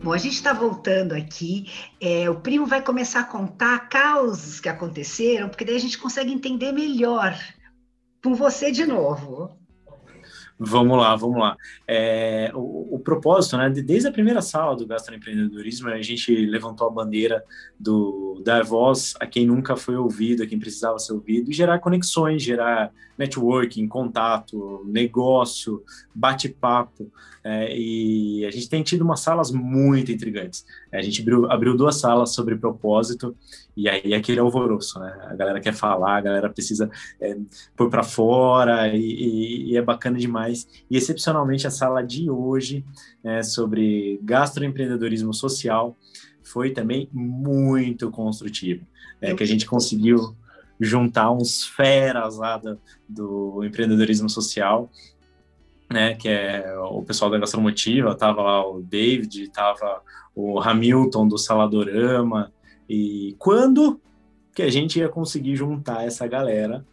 Bom, 0.00 0.12
a 0.12 0.18
gente 0.18 0.34
está 0.34 0.52
voltando 0.52 1.14
aqui. 1.14 1.66
É, 2.00 2.30
o 2.30 2.40
primo 2.40 2.66
vai 2.66 2.80
começar 2.80 3.20
a 3.20 3.24
contar 3.24 3.88
causas 3.88 4.60
que 4.60 4.68
aconteceram, 4.68 5.48
porque 5.48 5.64
daí 5.64 5.74
a 5.74 5.80
gente 5.80 5.98
consegue 5.98 6.32
entender 6.32 6.70
melhor 6.70 7.36
com 8.22 8.34
você 8.36 8.70
de 8.70 8.86
novo. 8.86 9.61
Vamos 10.64 10.96
lá, 10.96 11.16
vamos 11.16 11.40
lá. 11.40 11.56
É, 11.88 12.50
o, 12.54 12.94
o, 12.94 12.98
propósito, 13.00 13.56
né, 13.56 13.68
desde 13.68 14.08
a 14.08 14.12
primeira 14.12 14.40
sala 14.40 14.76
do 14.76 14.86
gastroempreendedorismo, 14.86 15.88
a 15.88 16.00
gente 16.00 16.34
levantou 16.46 16.86
a 16.86 16.90
bandeira 16.90 17.42
do 17.78 18.40
dar 18.44 18.62
voz 18.62 19.14
a 19.18 19.26
quem 19.26 19.44
nunca 19.44 19.76
foi 19.76 19.96
ouvido, 19.96 20.42
a 20.42 20.46
quem 20.46 20.58
precisava 20.58 20.98
ser 20.98 21.14
ouvido, 21.14 21.50
e 21.50 21.54
gerar 21.54 21.80
conexões, 21.80 22.42
gerar 22.42 22.92
networking, 23.18 23.86
contato, 23.88 24.82
negócio, 24.86 25.82
bate-papo. 26.14 27.10
É, 27.44 27.76
e 27.76 28.46
a 28.46 28.50
gente 28.52 28.68
tem 28.68 28.82
tido 28.84 29.02
umas 29.02 29.20
salas 29.20 29.50
muito 29.50 30.12
intrigantes. 30.12 30.64
A 30.92 31.02
gente 31.02 31.22
abriu, 31.22 31.50
abriu, 31.50 31.76
duas 31.76 31.96
salas 31.96 32.34
sobre 32.34 32.56
propósito, 32.56 33.36
e 33.76 33.88
aí 33.88 34.12
é 34.12 34.16
aquele 34.16 34.38
alvoroço, 34.38 35.00
né? 35.00 35.12
A 35.28 35.34
galera 35.34 35.60
quer 35.60 35.74
falar, 35.74 36.18
a 36.18 36.20
galera 36.20 36.48
precisa 36.48 36.88
é, 37.20 37.36
pôr 37.76 37.90
para 37.90 38.04
fora, 38.04 38.94
e, 38.94 39.00
e, 39.00 39.70
e, 39.72 39.76
é 39.76 39.82
bacana 39.82 40.18
demais. 40.18 40.51
E 40.90 40.96
excepcionalmente 40.96 41.66
a 41.66 41.70
sala 41.70 42.02
de 42.02 42.30
hoje, 42.30 42.84
né, 43.22 43.42
sobre 43.42 44.20
gastroempreendedorismo 44.22 45.32
social, 45.32 45.96
foi 46.42 46.70
também 46.70 47.08
muito 47.12 48.10
construtiva. 48.10 48.84
É, 49.20 49.34
que 49.34 49.42
a 49.42 49.46
gente 49.46 49.66
conseguiu 49.66 50.36
juntar 50.80 51.30
uns 51.30 51.64
feras 51.64 52.36
lá 52.36 52.56
do, 52.56 52.78
do 53.08 53.64
empreendedorismo 53.64 54.28
social 54.28 54.90
né, 55.92 56.14
que 56.14 56.28
é 56.28 56.74
o 56.78 57.02
pessoal 57.02 57.30
da 57.30 57.38
Gastromotiva, 57.38 58.14
tava 58.14 58.42
lá 58.42 58.66
o 58.66 58.82
David, 58.82 59.48
tava 59.50 60.02
o 60.34 60.58
Hamilton 60.58 61.28
do 61.28 61.36
Saladorama, 61.36 62.50
e 62.88 63.36
quando 63.38 64.00
que 64.54 64.62
a 64.62 64.70
gente 64.70 64.98
ia 64.98 65.08
conseguir 65.08 65.54
juntar 65.54 66.04
essa 66.04 66.26
galera 66.26 66.84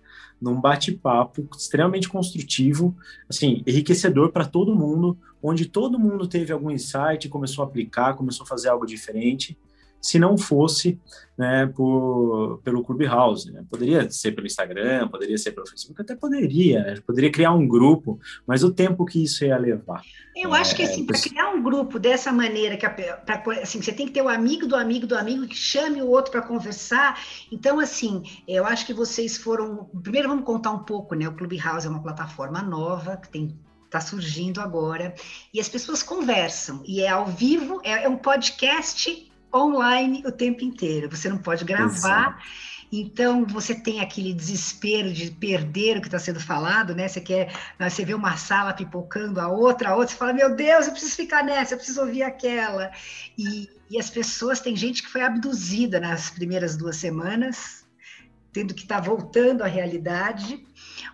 num 0.41 0.60
bate-papo 0.60 1.47
extremamente 1.56 2.08
construtivo, 2.08 2.95
assim, 3.30 3.62
enriquecedor 3.67 4.32
para 4.32 4.45
todo 4.45 4.75
mundo, 4.75 5.17
onde 5.41 5.65
todo 5.65 5.99
mundo 5.99 6.28
teve 6.28 6.52
algum 6.52 6.71
insight, 6.71 7.28
começou 7.30 7.63
a 7.63 7.67
aplicar, 7.67 8.15
começou 8.15 8.43
a 8.43 8.47
fazer 8.47 8.69
algo 8.69 8.86
diferente, 8.86 9.58
se 10.01 10.17
não 10.17 10.38
fosse 10.38 10.99
né, 11.38 11.67
por, 11.67 12.59
pelo 12.65 12.83
Clubhouse. 12.83 13.49
Né? 13.49 13.63
Poderia 13.69 14.12
ser 14.12 14.33
pelo 14.33 14.45
Instagram, 14.45 15.07
poderia 15.07 15.38
ser 15.38 15.51
pelo 15.51 15.65
Facebook, 15.65 16.01
até 16.01 16.13
poderia, 16.13 16.83
né? 16.83 16.95
poderia 17.05 17.31
criar 17.31 17.53
um 17.53 17.65
grupo, 17.65 18.19
mas 18.45 18.62
o 18.62 18.71
tempo 18.71 19.05
que 19.05 19.23
isso 19.23 19.45
ia 19.45 19.57
levar. 19.57 20.01
Eu 20.35 20.53
é, 20.53 20.59
acho 20.59 20.75
que 20.75 20.83
assim, 20.83 21.05
para 21.05 21.19
criar 21.19 21.49
um 21.49 21.63
grupo 21.63 21.97
dessa 21.97 22.31
maneira, 22.31 22.75
que 22.75 22.88
pra, 22.89 23.41
assim, 23.62 23.81
você 23.81 23.93
tem 23.93 24.05
que 24.05 24.13
ter 24.13 24.21
o 24.21 24.27
amigo 24.27 24.67
do 24.67 24.75
amigo 24.75 25.07
do 25.07 25.15
amigo 25.15 25.47
que 25.47 25.55
chame 25.55 26.01
o 26.01 26.09
outro 26.09 26.31
para 26.31 26.41
conversar. 26.41 27.17
Então, 27.51 27.79
assim, 27.79 28.23
eu 28.47 28.65
acho 28.65 28.85
que 28.85 28.93
vocês 28.93 29.38
foram. 29.38 29.89
Primeiro, 30.03 30.27
vamos 30.27 30.43
contar 30.43 30.71
um 30.71 30.79
pouco, 30.79 31.15
né? 31.15 31.27
O 31.27 31.33
Clubhouse 31.33 31.88
é 31.88 31.89
uma 31.89 32.03
plataforma 32.03 32.62
nova 32.62 33.15
que 33.17 33.29
tem 33.29 33.57
está 33.85 33.99
surgindo 33.99 34.62
agora, 34.62 35.15
e 35.51 35.59
as 35.59 35.67
pessoas 35.67 36.03
conversam, 36.03 36.83
e 36.85 37.01
é 37.01 37.09
ao 37.09 37.25
vivo, 37.25 37.81
é, 37.83 38.03
é 38.03 38.07
um 38.07 38.17
podcast 38.17 39.28
online 39.53 40.23
o 40.25 40.31
tempo 40.31 40.63
inteiro. 40.63 41.09
Você 41.09 41.29
não 41.29 41.38
pode 41.38 41.65
gravar. 41.65 42.38
Então 42.91 43.45
você 43.45 43.75
tem 43.75 43.99
aquele 43.99 44.33
desespero 44.33 45.13
de 45.13 45.29
perder 45.29 45.97
o 45.97 46.01
que 46.01 46.07
está 46.07 46.17
sendo 46.17 46.39
falado, 46.39 46.95
né? 46.95 47.07
Você 47.07 47.21
quer, 47.21 47.53
você 47.79 48.03
vê 48.03 48.15
uma 48.15 48.35
sala 48.35 48.73
pipocando 48.73 49.39
a 49.39 49.47
outra, 49.47 49.89
a 49.89 49.95
outra, 49.95 50.09
você 50.09 50.15
fala, 50.15 50.33
meu 50.33 50.55
Deus, 50.55 50.88
eu 50.88 50.91
preciso 50.91 51.15
ficar 51.15 51.43
nessa, 51.43 51.73
eu 51.73 51.77
preciso 51.77 52.01
ouvir 52.01 52.23
aquela. 52.23 52.91
E, 53.38 53.69
e 53.91 53.99
as 53.99 54.09
pessoas, 54.09 54.59
tem 54.59 54.75
gente 54.75 55.03
que 55.03 55.09
foi 55.09 55.21
abduzida 55.21 55.99
nas 55.99 56.31
primeiras 56.31 56.75
duas 56.75 56.95
semanas, 56.95 57.85
tendo 58.51 58.73
que 58.73 58.81
estar 58.81 58.95
tá 58.95 59.01
voltando 59.01 59.62
à 59.62 59.67
realidade. 59.67 60.65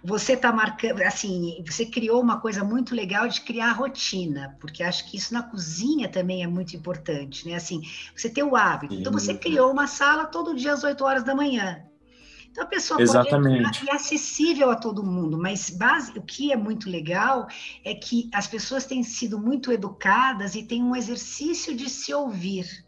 Você 0.04 0.34
está 0.34 0.52
marcando, 0.52 1.02
assim, 1.02 1.63
você 1.65 1.86
criou 1.86 2.21
uma 2.21 2.39
coisa 2.39 2.63
muito 2.63 2.95
legal 2.95 3.28
de 3.28 3.41
criar 3.41 3.71
rotina, 3.74 4.56
porque 4.60 4.84
acho 4.84 5.10
que 5.10 5.17
isso 5.17 5.34
na 5.34 5.43
cozinha 5.43 6.10
também 6.10 6.43
é 6.43 6.48
muito 6.48 6.76
importante, 6.76 7.48
né? 7.48 7.56
Assim, 7.56 7.82
você 8.15 8.30
ter 8.30 8.43
o 8.43 8.56
hábito. 8.56 8.93
Então, 8.93 9.12
você 9.12 9.34
criou 9.34 9.71
uma 9.71 9.88
sala 9.88 10.26
todo 10.26 10.56
dia 10.56 10.74
às 10.74 10.84
8 10.84 11.04
horas 11.04 11.24
da 11.24 11.36
manhã. 11.36 11.84
Então, 12.56 12.63
a 12.63 12.67
pessoa 12.67 13.02
Exatamente. 13.02 13.63
pode 13.63 13.89
é 13.89 13.95
acessível 13.95 14.71
a 14.71 14.78
todo 14.78 15.04
mundo, 15.04 15.38
mas 15.38 15.69
base, 15.69 16.17
o 16.17 16.21
que 16.21 16.54
é 16.54 16.56
muito 16.56 16.89
legal 16.89 17.48
é 17.84 17.93
que 17.93 18.30
as 18.34 18.48
pessoas 18.48 18.86
têm 18.86 19.04
sido 19.04 19.38
muito 19.38 19.74
educadas 19.74 20.56
e 20.56 20.63
têm 20.63 20.82
um 20.82 20.95
exercício 20.95 21.76
de 21.76 21.89
se 21.89 22.13
ouvir. 22.13 22.85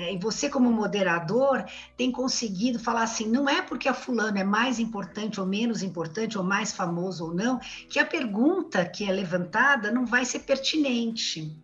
É, 0.00 0.14
e 0.14 0.18
você, 0.18 0.48
como 0.48 0.72
moderador, 0.72 1.62
tem 1.94 2.10
conseguido 2.10 2.78
falar 2.78 3.02
assim: 3.02 3.26
não 3.26 3.46
é 3.46 3.60
porque 3.60 3.86
a 3.86 3.92
fulana 3.92 4.40
é 4.40 4.44
mais 4.44 4.78
importante 4.78 5.38
ou 5.38 5.46
menos 5.46 5.82
importante, 5.82 6.38
ou 6.38 6.44
mais 6.44 6.72
famoso 6.72 7.26
ou 7.26 7.34
não, 7.34 7.58
que 7.86 7.98
a 7.98 8.06
pergunta 8.06 8.82
que 8.86 9.04
é 9.04 9.12
levantada 9.12 9.92
não 9.92 10.06
vai 10.06 10.24
ser 10.24 10.40
pertinente. 10.40 11.54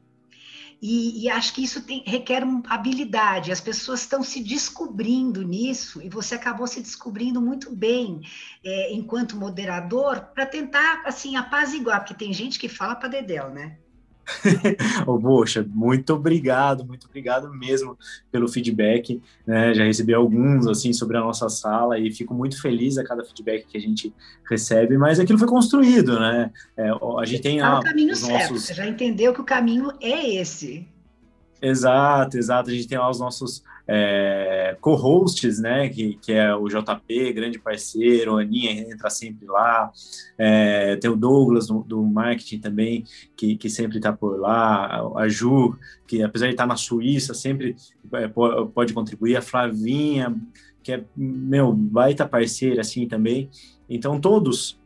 E, 0.83 1.25
e 1.25 1.31
acho 1.31 1.55
que 1.55 1.65
isso 1.65 1.81
tem, 1.87 2.03
requer 2.07 2.45
uma 2.45 2.63
habilidade. 2.69 3.51
As 3.51 3.63
pessoas 3.63 4.03
estão 4.03 4.23
se 4.23 4.43
descobrindo 4.43 5.43
nisso, 5.43 6.03
e 6.03 6.11
você 6.11 6.35
acabou 6.35 6.67
se 6.67 6.83
descobrindo 6.83 7.41
muito 7.41 7.75
bem 7.75 8.21
é, 8.63 8.93
enquanto 8.93 9.39
moderador, 9.39 10.21
para 10.35 10.45
tentar 10.45 11.03
assim 11.07 11.37
apaziguar, 11.37 12.01
porque 12.01 12.13
tem 12.13 12.35
gente 12.35 12.59
que 12.59 12.69
fala 12.69 12.95
para 12.95 13.09
Dedel, 13.09 13.49
né? 13.49 13.79
oh, 15.07 15.19
poxa, 15.19 15.67
muito 15.69 16.15
obrigado, 16.15 16.85
muito 16.85 17.07
obrigado 17.07 17.53
mesmo 17.53 17.97
pelo 18.31 18.49
feedback. 18.49 19.21
Né? 19.47 19.75
Já 19.75 19.85
recebi 19.85 20.13
alguns 20.15 20.67
assim 20.67 20.93
sobre 20.93 21.17
a 21.17 21.21
nossa 21.21 21.49
sala 21.49 21.99
e 21.99 22.13
fico 22.13 22.35
muito 22.35 22.61
feliz 22.61 22.99
a 22.99 23.05
cada 23.05 23.25
feedback 23.25 23.67
que 23.67 23.77
a 23.77 23.81
gente 23.81 24.13
recebe, 24.49 24.99
mas 24.99 25.21
aquilo 25.21 25.39
foi 25.39 25.49
construído, 25.49 26.19
né? 26.19 26.51
É, 26.77 26.91
a 26.91 27.25
gente 27.25 27.43
tem 27.43 27.59
tá 27.59 27.81
o 27.81 27.83
caminho 27.83 28.15
certo, 28.17 28.51
nossos... 28.51 28.65
você 28.65 28.75
já 28.75 28.87
entendeu 28.87 29.33
que 29.33 29.41
o 29.41 29.45
caminho 29.45 29.91
é 30.01 30.35
esse. 30.37 30.87
Exato, 31.61 32.37
exato. 32.37 32.71
A 32.71 32.73
gente 32.73 32.87
tem 32.87 32.99
lá 32.99 33.11
os 33.11 33.19
nossos 33.19 33.63
é, 33.89 34.77
co-hosts, 34.81 35.61
né? 35.61 35.89
Que, 35.89 36.15
que 36.15 36.33
é 36.33 36.55
o 36.55 36.67
JP, 36.69 37.33
grande 37.33 37.59
parceiro, 37.59 38.37
a 38.37 38.43
Aninha 38.43 38.73
entra 38.73 39.09
sempre 39.09 39.47
lá. 39.47 39.93
É, 40.37 40.97
tem 40.97 41.11
o 41.11 41.17
Douglas 41.17 41.69
do, 41.69 41.83
do 41.83 42.03
marketing 42.03 42.59
também, 42.59 43.05
que, 43.37 43.57
que 43.57 43.71
sempre 43.71 43.99
está 43.99 44.13
por 44.13 44.39
lá. 44.41 45.03
A 45.17 45.29
Ju, 45.29 45.79
que 46.07 46.23
apesar 46.23 46.47
de 46.47 46.53
estar 46.53 46.65
tá 46.65 46.69
na 46.69 46.77
Suíça, 46.77 47.35
sempre 47.35 47.77
é, 48.13 48.29
pode 48.29 48.93
contribuir. 48.93 49.37
A 49.37 49.43
Flavinha, 49.43 50.35
que 50.83 50.93
é, 50.93 51.05
meu, 51.17 51.73
baita 51.73 52.27
parceira 52.27 52.81
assim 52.81 53.07
também. 53.07 53.49
Então, 53.89 54.21
todos 54.21 54.79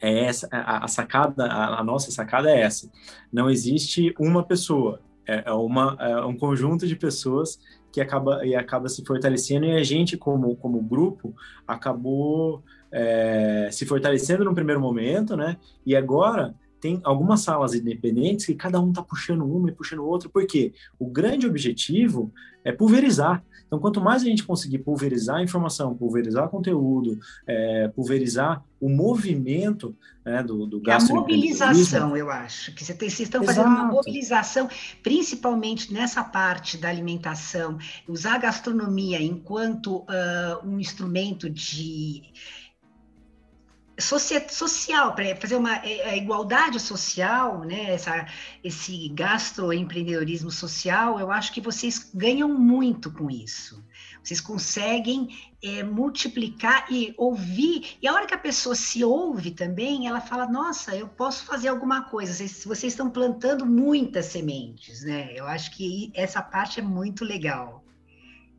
é 0.00 0.24
essa 0.26 0.46
a, 0.50 0.84
a 0.84 0.88
sacada, 0.88 1.46
a, 1.46 1.80
a, 1.80 1.84
nossa 1.84 2.10
sacada 2.10 2.50
é 2.50 2.60
essa. 2.60 2.90
Não 3.32 3.48
existe 3.48 4.14
uma 4.18 4.42
pessoa, 4.42 5.00
é, 5.26 5.44
é, 5.46 5.52
uma, 5.52 5.96
é 5.98 6.24
um 6.26 6.36
conjunto 6.36 6.86
de 6.86 6.94
pessoas 6.94 7.58
que 7.94 8.00
acaba 8.00 8.44
e 8.44 8.56
acaba 8.56 8.88
se 8.88 9.04
fortalecendo 9.04 9.66
e 9.66 9.76
a 9.76 9.84
gente 9.84 10.16
como 10.16 10.56
como 10.56 10.82
grupo 10.82 11.32
acabou 11.64 12.60
é, 12.90 13.68
se 13.70 13.86
fortalecendo 13.86 14.44
no 14.44 14.52
primeiro 14.52 14.80
momento, 14.80 15.36
né? 15.36 15.56
E 15.86 15.94
agora 15.94 16.52
tem 16.84 17.00
algumas 17.02 17.40
salas 17.40 17.72
independentes 17.72 18.44
que 18.44 18.54
cada 18.54 18.78
um 18.78 18.90
está 18.90 19.02
puxando 19.02 19.42
uma 19.42 19.70
e 19.70 19.72
puxando 19.72 20.04
outra, 20.04 20.28
porque 20.28 20.74
o 20.98 21.06
grande 21.06 21.46
objetivo 21.46 22.30
é 22.62 22.72
pulverizar. 22.72 23.42
Então, 23.66 23.78
quanto 23.78 24.02
mais 24.02 24.20
a 24.20 24.26
gente 24.26 24.44
conseguir 24.44 24.80
pulverizar 24.80 25.36
a 25.36 25.42
informação, 25.42 25.96
pulverizar 25.96 26.46
conteúdo, 26.50 27.18
é, 27.46 27.88
pulverizar 27.88 28.62
o 28.78 28.90
movimento 28.90 29.96
né, 30.22 30.42
do, 30.42 30.66
do 30.66 30.78
gasto. 30.78 31.08
É 31.08 31.12
a 31.12 31.16
mobilização, 31.16 32.14
eu 32.14 32.28
acho, 32.30 32.74
que 32.74 32.84
vocês 32.84 33.18
estão 33.18 33.42
fazendo 33.42 33.64
Exato. 33.64 33.82
uma 33.82 33.90
mobilização, 33.90 34.68
principalmente 35.02 35.90
nessa 35.90 36.22
parte 36.22 36.76
da 36.76 36.90
alimentação, 36.90 37.78
usar 38.06 38.34
a 38.34 38.38
gastronomia 38.38 39.22
enquanto 39.22 40.00
uh, 40.00 40.04
um 40.62 40.78
instrumento 40.78 41.48
de 41.48 42.24
social, 43.98 45.14
para 45.14 45.36
fazer 45.36 45.56
uma 45.56 45.76
é, 45.76 46.10
a 46.10 46.16
igualdade 46.16 46.80
social, 46.80 47.60
né, 47.60 47.92
essa, 47.92 48.26
esse 48.62 49.08
gastroempreendedorismo 49.10 50.50
social, 50.50 51.20
eu 51.20 51.30
acho 51.30 51.52
que 51.52 51.60
vocês 51.60 52.10
ganham 52.14 52.48
muito 52.48 53.10
com 53.10 53.30
isso. 53.30 53.84
Vocês 54.22 54.40
conseguem 54.40 55.28
é, 55.62 55.82
multiplicar 55.82 56.86
e 56.90 57.14
ouvir. 57.18 57.98
E 58.00 58.08
a 58.08 58.14
hora 58.14 58.26
que 58.26 58.32
a 58.32 58.38
pessoa 58.38 58.74
se 58.74 59.04
ouve 59.04 59.50
também, 59.50 60.08
ela 60.08 60.20
fala: 60.20 60.46
Nossa, 60.46 60.96
eu 60.96 61.06
posso 61.06 61.44
fazer 61.44 61.68
alguma 61.68 62.04
coisa. 62.04 62.32
Vocês, 62.32 62.64
vocês 62.64 62.92
estão 62.94 63.10
plantando 63.10 63.66
muitas 63.66 64.26
sementes, 64.26 65.04
né? 65.04 65.30
Eu 65.36 65.46
acho 65.46 65.76
que 65.76 66.10
essa 66.14 66.40
parte 66.40 66.80
é 66.80 66.82
muito 66.82 67.22
legal. 67.22 67.84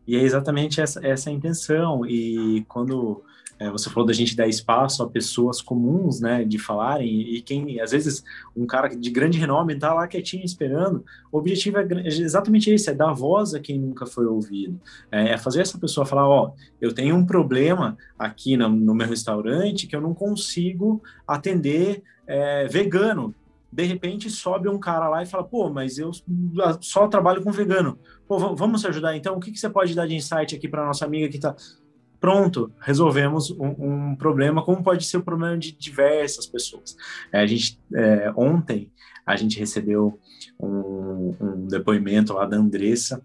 E 0.08 0.16
é 0.16 0.22
exatamente 0.22 0.80
essa, 0.80 1.06
essa 1.06 1.32
a 1.32 1.34
intenção. 1.34 2.06
E 2.06 2.64
quando 2.68 3.24
é, 3.60 3.70
você 3.70 3.90
falou 3.90 4.06
da 4.06 4.14
gente 4.14 4.36
dar 4.36 4.48
espaço 4.48 5.02
a 5.02 5.10
pessoas 5.10 5.62
comuns, 5.62 6.20
né, 6.20 6.44
de 6.44 6.60
falarem, 6.60 7.22
e 7.36 7.42
quem, 7.42 7.80
às 7.80 7.92
vezes, 7.92 8.24
um 8.56 8.66
cara 8.66 8.90
de 8.90 9.10
grande 9.10 9.38
renome 9.38 9.74
está 9.74 9.94
lá 9.94 10.08
quietinho 10.08 10.44
esperando, 10.44 11.04
o 11.32 11.38
objetivo 11.38 11.78
é 11.78 12.08
exatamente 12.08 12.70
esse, 12.70 12.90
é 12.90 12.94
dar 12.94 13.14
voz 13.14 13.54
a 13.54 13.60
quem 13.60 13.80
nunca 13.80 14.06
foi 14.06 14.26
ouvido, 14.26 14.80
é, 15.12 15.30
é 15.30 15.38
fazer 15.38 15.62
essa 15.62 15.78
pessoa 15.78 16.06
falar, 16.06 16.28
ó, 16.28 16.52
eu 16.82 16.94
tenho 16.94 17.16
um 17.16 17.26
problema 17.26 17.98
aqui 18.20 18.58
no, 18.58 18.70
no 18.70 18.94
meu 18.94 19.08
restaurante 19.08 19.88
que 19.88 19.96
eu 19.96 20.02
não 20.02 20.14
consigo 20.14 21.02
atender 21.28 22.04
é, 22.28 22.68
vegano, 22.68 23.34
de 23.72 23.84
repente 23.84 24.30
sobe 24.30 24.70
um 24.70 24.80
cara 24.80 25.10
lá 25.10 25.22
e 25.22 25.26
fala, 25.26 25.44
pô, 25.44 25.70
mas 25.70 25.98
eu 25.98 26.10
só 26.80 27.10
trabalho 27.10 27.44
com 27.44 27.52
vegano. 27.52 28.00
Pô, 28.26 28.56
vamos 28.56 28.86
ajudar 28.86 29.18
então? 29.18 29.36
O 29.36 29.40
que, 29.40 29.52
que 29.52 29.60
você 29.60 29.70
pode 29.70 29.94
dar 29.94 30.08
de 30.08 30.16
insight 30.16 30.56
aqui 30.56 30.66
para 30.66 30.86
nossa 30.86 31.04
amiga 31.04 31.28
que 31.28 31.36
está 31.36 31.54
pronto, 32.20 32.72
resolvemos 32.80 33.52
um, 33.52 33.76
um, 33.78 34.16
problema, 34.16 34.64
como 34.64 34.84
pode 34.84 35.06
ser 35.06 35.18
o 35.18 35.24
problema 35.24 35.58
de 35.58 35.72
diversas 35.72 36.46
pessoas. 36.46 36.96
É, 37.32 37.40
a 37.40 37.46
gente, 37.46 37.80
é, 37.94 38.32
ontem, 38.36 38.92
a 39.26 39.36
gente 39.36 39.60
recebeu 39.60 40.20
um, 40.60 41.36
um 41.40 41.68
depoimento 41.68 42.34
lá 42.34 42.46
da 42.46 42.58
Andressa, 42.58 43.24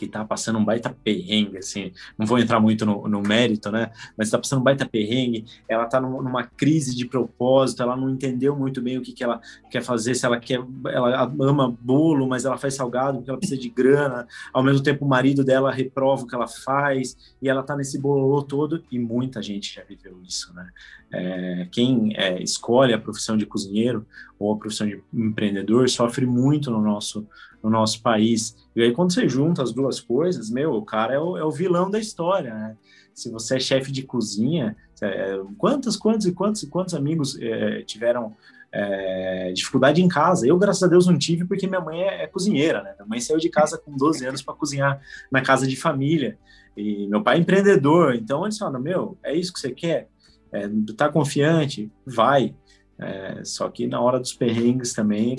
que 0.00 0.08
tá 0.08 0.24
passando 0.24 0.58
um 0.58 0.64
baita 0.64 0.96
perrengue, 1.04 1.58
assim, 1.58 1.92
não 2.16 2.24
vou 2.24 2.38
entrar 2.38 2.58
muito 2.58 2.86
no, 2.86 3.06
no 3.06 3.20
mérito, 3.20 3.70
né, 3.70 3.92
mas 4.16 4.30
tá 4.30 4.38
passando 4.38 4.60
um 4.60 4.64
baita 4.64 4.88
perrengue, 4.88 5.44
ela 5.68 5.84
tá 5.84 6.00
numa 6.00 6.42
crise 6.42 6.96
de 6.96 7.04
propósito, 7.04 7.82
ela 7.82 7.94
não 7.94 8.08
entendeu 8.08 8.56
muito 8.56 8.80
bem 8.80 8.96
o 8.96 9.02
que, 9.02 9.12
que 9.12 9.22
ela 9.22 9.42
quer 9.70 9.82
fazer, 9.82 10.14
se 10.14 10.24
ela 10.24 10.40
quer, 10.40 10.58
ela 10.86 11.30
ama 11.40 11.76
bolo, 11.82 12.26
mas 12.26 12.46
ela 12.46 12.56
faz 12.56 12.74
salgado 12.74 13.18
porque 13.18 13.30
ela 13.30 13.38
precisa 13.38 13.60
de 13.60 13.68
grana, 13.68 14.26
ao 14.54 14.62
mesmo 14.62 14.82
tempo 14.82 15.04
o 15.04 15.08
marido 15.08 15.44
dela 15.44 15.70
reprova 15.70 16.22
o 16.22 16.26
que 16.26 16.34
ela 16.34 16.48
faz, 16.48 17.14
e 17.42 17.50
ela 17.50 17.62
tá 17.62 17.76
nesse 17.76 17.98
bololô 17.98 18.42
todo, 18.42 18.82
e 18.90 18.98
muita 18.98 19.42
gente 19.42 19.74
já 19.74 19.84
viveu 19.84 20.18
isso, 20.26 20.54
né, 20.54 20.70
é, 21.12 21.68
quem 21.70 22.16
é, 22.16 22.42
escolhe 22.42 22.94
a 22.94 22.98
profissão 22.98 23.36
de 23.36 23.44
cozinheiro 23.44 24.06
ou 24.38 24.54
a 24.54 24.56
profissão 24.56 24.86
de 24.86 25.02
empreendedor 25.12 25.90
sofre 25.90 26.24
muito 26.24 26.70
no 26.70 26.80
nosso 26.80 27.26
no 27.62 27.70
nosso 27.70 28.02
país. 28.02 28.56
E 28.74 28.82
aí, 28.82 28.92
quando 28.92 29.12
você 29.12 29.28
junta 29.28 29.62
as 29.62 29.72
duas 29.72 30.00
coisas, 30.00 30.50
meu, 30.50 30.72
o 30.74 30.84
cara 30.84 31.14
é 31.14 31.18
o, 31.18 31.36
é 31.36 31.44
o 31.44 31.50
vilão 31.50 31.90
da 31.90 31.98
história, 31.98 32.54
né? 32.54 32.76
Se 33.14 33.30
você 33.30 33.56
é 33.56 33.60
chefe 33.60 33.92
de 33.92 34.02
cozinha, 34.02 34.76
é, 35.02 35.38
quantos, 35.58 35.96
quantos 35.96 36.26
e 36.26 36.32
quantos, 36.32 36.64
quantos 36.64 36.94
amigos 36.94 37.38
é, 37.40 37.82
tiveram 37.82 38.34
é, 38.72 39.52
dificuldade 39.52 40.02
em 40.02 40.08
casa? 40.08 40.46
Eu, 40.46 40.58
graças 40.58 40.82
a 40.82 40.86
Deus, 40.86 41.06
não 41.06 41.18
tive, 41.18 41.44
porque 41.44 41.66
minha 41.66 41.80
mãe 41.80 42.02
é, 42.02 42.24
é 42.24 42.26
cozinheira, 42.26 42.82
né? 42.82 42.94
Minha 42.96 43.08
mãe 43.08 43.20
saiu 43.20 43.38
de 43.38 43.48
casa 43.48 43.78
com 43.78 43.96
12 43.96 44.24
anos 44.26 44.42
para 44.42 44.54
cozinhar 44.54 45.00
na 45.30 45.42
casa 45.42 45.66
de 45.66 45.76
família. 45.76 46.38
E 46.76 47.06
meu 47.08 47.22
pai 47.22 47.36
é 47.36 47.40
empreendedor, 47.40 48.14
então 48.14 48.44
eles 48.44 48.56
falam: 48.56 48.80
Meu, 48.80 49.18
é 49.22 49.34
isso 49.34 49.52
que 49.52 49.60
você 49.60 49.70
quer? 49.70 50.08
É, 50.52 50.68
tá 50.96 51.08
confiante? 51.08 51.90
Vai. 52.06 52.54
É, 53.02 53.42
só 53.44 53.66
que 53.70 53.86
na 53.86 53.98
hora 53.98 54.20
dos 54.20 54.34
perrengues 54.34 54.92
também, 54.92 55.34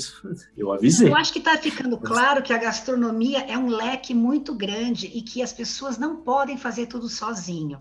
eu 0.58 0.71
avisei. 0.71 1.10
Eu 1.10 1.15
acho 1.15 1.32
que 1.32 1.38
está 1.38 1.56
ficando 1.58 1.95
claro 1.95 2.41
que 2.41 2.52
a 2.52 2.58
gastronomia 2.58 3.39
é 3.41 3.56
um 3.56 3.67
leque 3.67 4.15
muito 4.15 4.56
grande 4.56 5.06
e 5.13 5.21
que 5.21 5.43
as 5.43 5.54
pessoas 5.54 5.95
não 5.95 6.17
podem 6.17 6.58
fazer 6.58 6.88
tudo 6.88 7.08
sozinho. 7.08 7.80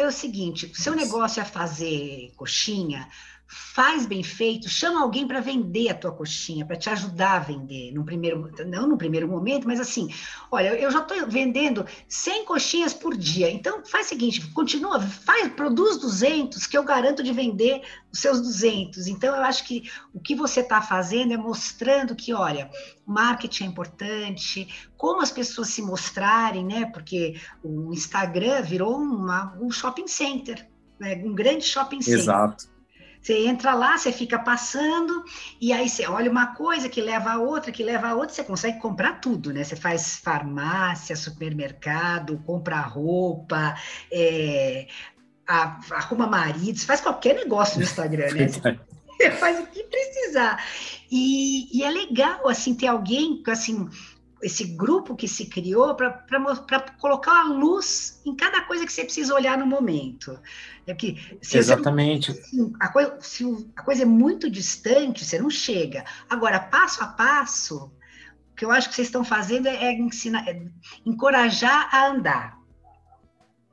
Então 0.00 0.08
é 0.08 0.14
o 0.14 0.16
seguinte: 0.16 0.72
seu 0.74 0.94
negócio 0.96 1.42
é 1.42 1.44
fazer 1.44 2.32
coxinha, 2.34 3.06
faz 3.46 4.06
bem 4.06 4.22
feito, 4.22 4.66
chama 4.66 5.02
alguém 5.02 5.26
para 5.26 5.40
vender 5.40 5.90
a 5.90 5.94
tua 5.94 6.10
coxinha, 6.10 6.64
para 6.64 6.76
te 6.76 6.88
ajudar 6.88 7.32
a 7.32 7.38
vender, 7.40 7.92
no 7.92 8.02
primeiro, 8.02 8.50
não 8.66 8.88
no 8.88 8.96
primeiro 8.96 9.28
momento, 9.28 9.66
mas 9.66 9.78
assim, 9.78 10.08
olha, 10.50 10.68
eu 10.68 10.90
já 10.90 11.00
estou 11.00 11.26
vendendo 11.26 11.84
100 12.08 12.44
coxinhas 12.46 12.94
por 12.94 13.14
dia, 13.14 13.50
então 13.50 13.84
faz 13.84 14.06
o 14.06 14.08
seguinte, 14.08 14.40
continua, 14.52 15.00
faz, 15.00 15.52
produz 15.52 15.98
200, 15.98 16.66
que 16.66 16.78
eu 16.78 16.84
garanto 16.84 17.22
de 17.22 17.32
vender 17.32 17.82
os 18.12 18.20
seus 18.20 18.40
200. 18.40 19.06
Então, 19.08 19.34
eu 19.34 19.42
acho 19.42 19.66
que 19.66 19.90
o 20.14 20.20
que 20.20 20.34
você 20.34 20.60
está 20.60 20.80
fazendo 20.80 21.32
é 21.32 21.36
mostrando 21.36 22.14
que, 22.14 22.32
olha, 22.32 22.70
marketing 23.04 23.64
é 23.64 23.66
importante, 23.66 24.90
como 24.96 25.22
as 25.22 25.32
pessoas 25.32 25.68
se 25.68 25.82
mostrarem, 25.82 26.64
né, 26.64 26.86
porque 26.86 27.40
o 27.64 27.92
Instagram 27.92 28.62
virou 28.62 28.96
uma, 28.96 29.56
um 29.60 29.70
shopping 29.70 29.89
center, 30.06 30.68
né, 30.98 31.20
um 31.24 31.34
grande 31.34 31.64
shopping 31.64 32.02
center. 32.02 32.20
Exato. 32.20 32.70
Você 33.20 33.46
entra 33.46 33.74
lá, 33.74 33.98
você 33.98 34.10
fica 34.10 34.38
passando, 34.38 35.22
e 35.60 35.74
aí 35.74 35.88
você 35.88 36.06
olha 36.06 36.30
uma 36.30 36.54
coisa 36.54 36.88
que 36.88 37.02
leva 37.02 37.32
a 37.32 37.38
outra, 37.38 37.70
que 37.70 37.82
leva 37.82 38.08
a 38.08 38.14
outra, 38.14 38.34
você 38.34 38.42
consegue 38.42 38.78
comprar 38.78 39.20
tudo, 39.20 39.52
né? 39.52 39.62
Você 39.62 39.76
faz 39.76 40.16
farmácia, 40.16 41.14
supermercado, 41.14 42.42
compra 42.46 42.80
roupa, 42.80 43.76
é, 44.10 44.86
arruma 45.46 46.26
marido, 46.26 46.78
você 46.78 46.86
faz 46.86 47.02
qualquer 47.02 47.34
negócio 47.34 47.78
no 47.78 47.84
Instagram, 47.84 48.32
né? 48.32 48.46
Você 49.20 49.32
faz 49.32 49.60
o 49.60 49.66
que 49.66 49.84
precisar. 49.84 50.64
E, 51.10 51.68
e 51.76 51.84
é 51.84 51.90
legal, 51.90 52.48
assim, 52.48 52.74
ter 52.74 52.86
alguém, 52.86 53.42
assim, 53.48 53.86
esse 54.42 54.64
grupo 54.64 55.14
que 55.14 55.28
se 55.28 55.46
criou 55.46 55.94
para 55.94 56.90
colocar 56.98 57.40
a 57.40 57.44
luz 57.44 58.20
em 58.24 58.34
cada 58.34 58.62
coisa 58.62 58.86
que 58.86 58.92
você 58.92 59.04
precisa 59.04 59.34
olhar 59.34 59.58
no 59.58 59.66
momento. 59.66 60.38
É 60.86 60.94
que 60.94 61.38
se 61.42 61.58
Exatamente. 61.58 62.32
Você, 62.32 62.40
assim, 62.40 62.72
a, 62.80 62.88
coisa, 62.88 63.18
se 63.20 63.68
a 63.76 63.82
coisa 63.82 64.02
é 64.02 64.06
muito 64.06 64.50
distante, 64.50 65.24
você 65.24 65.38
não 65.38 65.50
chega. 65.50 66.04
Agora, 66.28 66.58
passo 66.58 67.02
a 67.02 67.08
passo, 67.08 67.92
o 68.52 68.56
que 68.56 68.64
eu 68.64 68.70
acho 68.70 68.88
que 68.88 68.94
vocês 68.94 69.08
estão 69.08 69.24
fazendo 69.24 69.68
é, 69.68 69.92
ensinar, 69.92 70.48
é 70.48 70.62
encorajar 71.04 71.88
a 71.94 72.08
andar. 72.08 72.59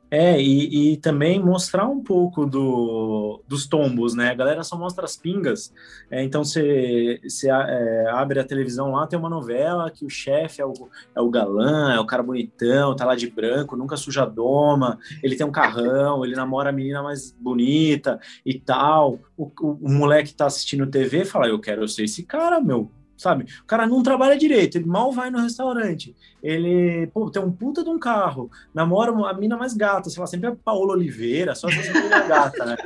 É, 0.10 0.41
e, 0.41 0.93
e, 0.93 0.98
também 0.98 1.38
mostrar 1.38 1.86
um 1.86 2.02
pouco 2.02 2.46
do, 2.46 3.41
dos 3.46 3.67
tombos, 3.67 4.15
né? 4.15 4.30
A 4.30 4.34
galera 4.34 4.63
só 4.63 4.78
mostra 4.78 5.04
as 5.04 5.17
pingas. 5.17 5.74
É, 6.10 6.24
então 6.24 6.46
você, 6.46 7.20
é, 7.46 8.10
abre 8.12 8.39
a 8.39 8.43
televisão 8.46 8.91
lá, 8.91 9.06
tem 9.06 9.20
uma 9.20 9.30
novela 9.30 9.91
que 9.91 10.06
o 10.06 10.10
chefe 10.10 10.62
é 10.62 10.65
o, 10.65 10.74
é 11.13 11.20
o 11.20 11.30
galã, 11.30 11.93
é 11.93 12.00
o 12.00 12.06
cara 12.06 12.24
bonitão, 12.24 12.96
tá 12.96 13.04
lá 13.04 13.15
de 13.15 13.30
branco, 13.30 13.76
nunca 13.76 13.98
suja 13.98 14.24
a 14.24 14.26
doma, 14.26 14.98
ele 15.22 15.36
tem 15.36 15.46
um 15.46 15.52
carrão, 15.52 16.24
ele 16.24 16.36
namora 16.36 16.70
a 16.70 16.74
menina 16.74 17.04
mais 17.04 17.32
bonita 17.32 18.17
e 18.46 18.58
tal. 18.58 19.20
O, 19.36 19.52
o, 19.60 19.72
o 19.82 19.89
moleque 19.89 20.34
tá 20.34 20.46
assistindo 20.46 20.88
TV 20.88 21.26
fala: 21.26 21.48
Eu 21.48 21.60
quero 21.60 21.86
ser 21.88 22.06
esse 22.06 22.24
cara, 22.24 22.62
meu 22.62 22.89
sabe? 23.17 23.45
O 23.62 23.65
cara 23.65 23.88
não 23.88 24.03
trabalha 24.03 24.38
direito, 24.38 24.77
ele 24.77 24.86
mal 24.86 25.12
vai 25.12 25.32
no 25.32 25.39
restaurante. 25.39 26.15
Ele, 26.41 27.08
pô, 27.08 27.30
tem 27.32 27.41
um 27.41 27.51
puta 27.51 27.84
de 27.84 27.89
um 27.89 27.97
carro, 27.97 28.49
namora 28.73 29.12
a 29.12 29.34
mina 29.34 29.58
mais 29.58 29.73
gata, 29.73 30.10
sei 30.10 30.21
lá, 30.21 30.27
sempre 30.27 30.49
é 30.49 30.56
Paola 30.56 30.93
Oliveira, 30.93 31.56
só 31.56 31.67
essa 31.67 31.93
menina 31.93 32.21
gata, 32.30 32.65
né? 32.65 32.77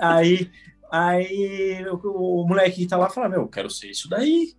Aí, 0.00 0.50
aí 0.90 1.84
o, 1.90 2.42
o 2.42 2.48
moleque 2.48 2.82
que 2.82 2.88
tá 2.88 2.96
lá 2.96 3.10
fala, 3.10 3.28
meu, 3.28 3.42
eu 3.42 3.48
quero 3.48 3.68
ser 3.68 3.90
isso 3.90 4.08
daí. 4.08 4.54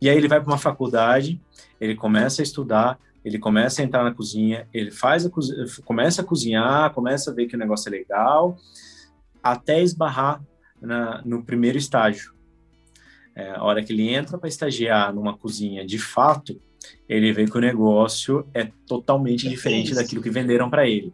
E 0.00 0.08
aí 0.08 0.16
ele 0.16 0.28
vai 0.28 0.40
para 0.40 0.50
uma 0.50 0.58
faculdade, 0.58 1.40
ele 1.80 1.96
começa 1.96 2.40
a 2.40 2.44
estudar, 2.44 2.98
ele 3.24 3.38
começa 3.38 3.82
a 3.82 3.84
entrar 3.84 4.04
na 4.04 4.14
cozinha, 4.14 4.68
ele 4.72 4.92
faz 4.92 5.26
a 5.26 5.30
começa 5.84 6.22
a 6.22 6.24
cozinhar, 6.24 6.92
começa 6.94 7.30
a 7.30 7.34
ver 7.34 7.46
que 7.46 7.56
o 7.56 7.58
negócio 7.58 7.88
é 7.88 7.90
legal, 7.90 8.56
até 9.42 9.82
esbarrar 9.82 10.40
na, 10.80 11.22
no 11.24 11.42
primeiro 11.42 11.76
estágio 11.76 12.35
é, 13.36 13.50
a 13.50 13.62
hora 13.62 13.84
que 13.84 13.92
ele 13.92 14.08
entra 14.08 14.38
para 14.38 14.48
estagiar 14.48 15.14
numa 15.14 15.36
cozinha 15.36 15.86
de 15.86 15.98
fato, 15.98 16.58
ele 17.06 17.32
vê 17.32 17.44
que 17.44 17.56
o 17.56 17.60
negócio 17.60 18.48
é 18.54 18.70
totalmente 18.86 19.46
é 19.46 19.50
diferente 19.50 19.92
isso. 19.92 19.94
daquilo 19.94 20.22
que 20.22 20.30
venderam 20.30 20.70
para 20.70 20.88
ele. 20.88 21.12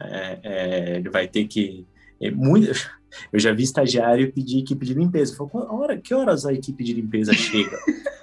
É, 0.00 0.38
é, 0.42 0.96
ele 0.96 1.10
vai 1.10 1.28
ter 1.28 1.46
que. 1.46 1.86
É 2.20 2.30
muito, 2.30 2.72
eu 3.30 3.38
já 3.38 3.52
vi 3.52 3.64
estagiário 3.64 4.32
pedir 4.32 4.60
equipe 4.60 4.86
de 4.86 4.94
limpeza. 4.94 5.36
Falou, 5.36 5.52
hora, 5.70 5.98
que 5.98 6.14
horas 6.14 6.46
a 6.46 6.52
equipe 6.52 6.82
de 6.82 6.94
limpeza 6.94 7.34
chega? 7.34 7.78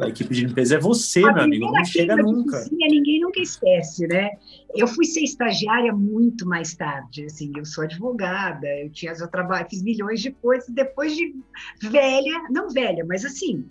a 0.00 0.08
equipe 0.08 0.34
de 0.34 0.46
limpeza 0.46 0.76
é 0.76 0.78
você, 0.78 1.20
meu 1.20 1.42
amigo, 1.42 1.70
não 1.70 1.84
chega 1.84 2.16
nunca. 2.16 2.58
Cozinha, 2.58 2.88
ninguém 2.88 3.20
nunca 3.20 3.40
esquece, 3.40 4.06
né? 4.06 4.30
Eu 4.74 4.86
fui 4.86 5.04
ser 5.04 5.22
estagiária 5.22 5.92
muito 5.92 6.46
mais 6.46 6.74
tarde, 6.74 7.24
assim, 7.26 7.52
eu 7.56 7.64
sou 7.64 7.84
advogada, 7.84 8.66
eu 8.80 8.90
tinha, 8.90 9.12
eu 9.12 9.28
trabalho, 9.28 9.66
fiz 9.68 9.82
milhões 9.82 10.20
de 10.20 10.30
coisas, 10.30 10.68
depois 10.68 11.14
de 11.16 11.34
velha, 11.82 12.42
não 12.50 12.68
velha, 12.70 13.04
mas 13.06 13.24
assim, 13.24 13.66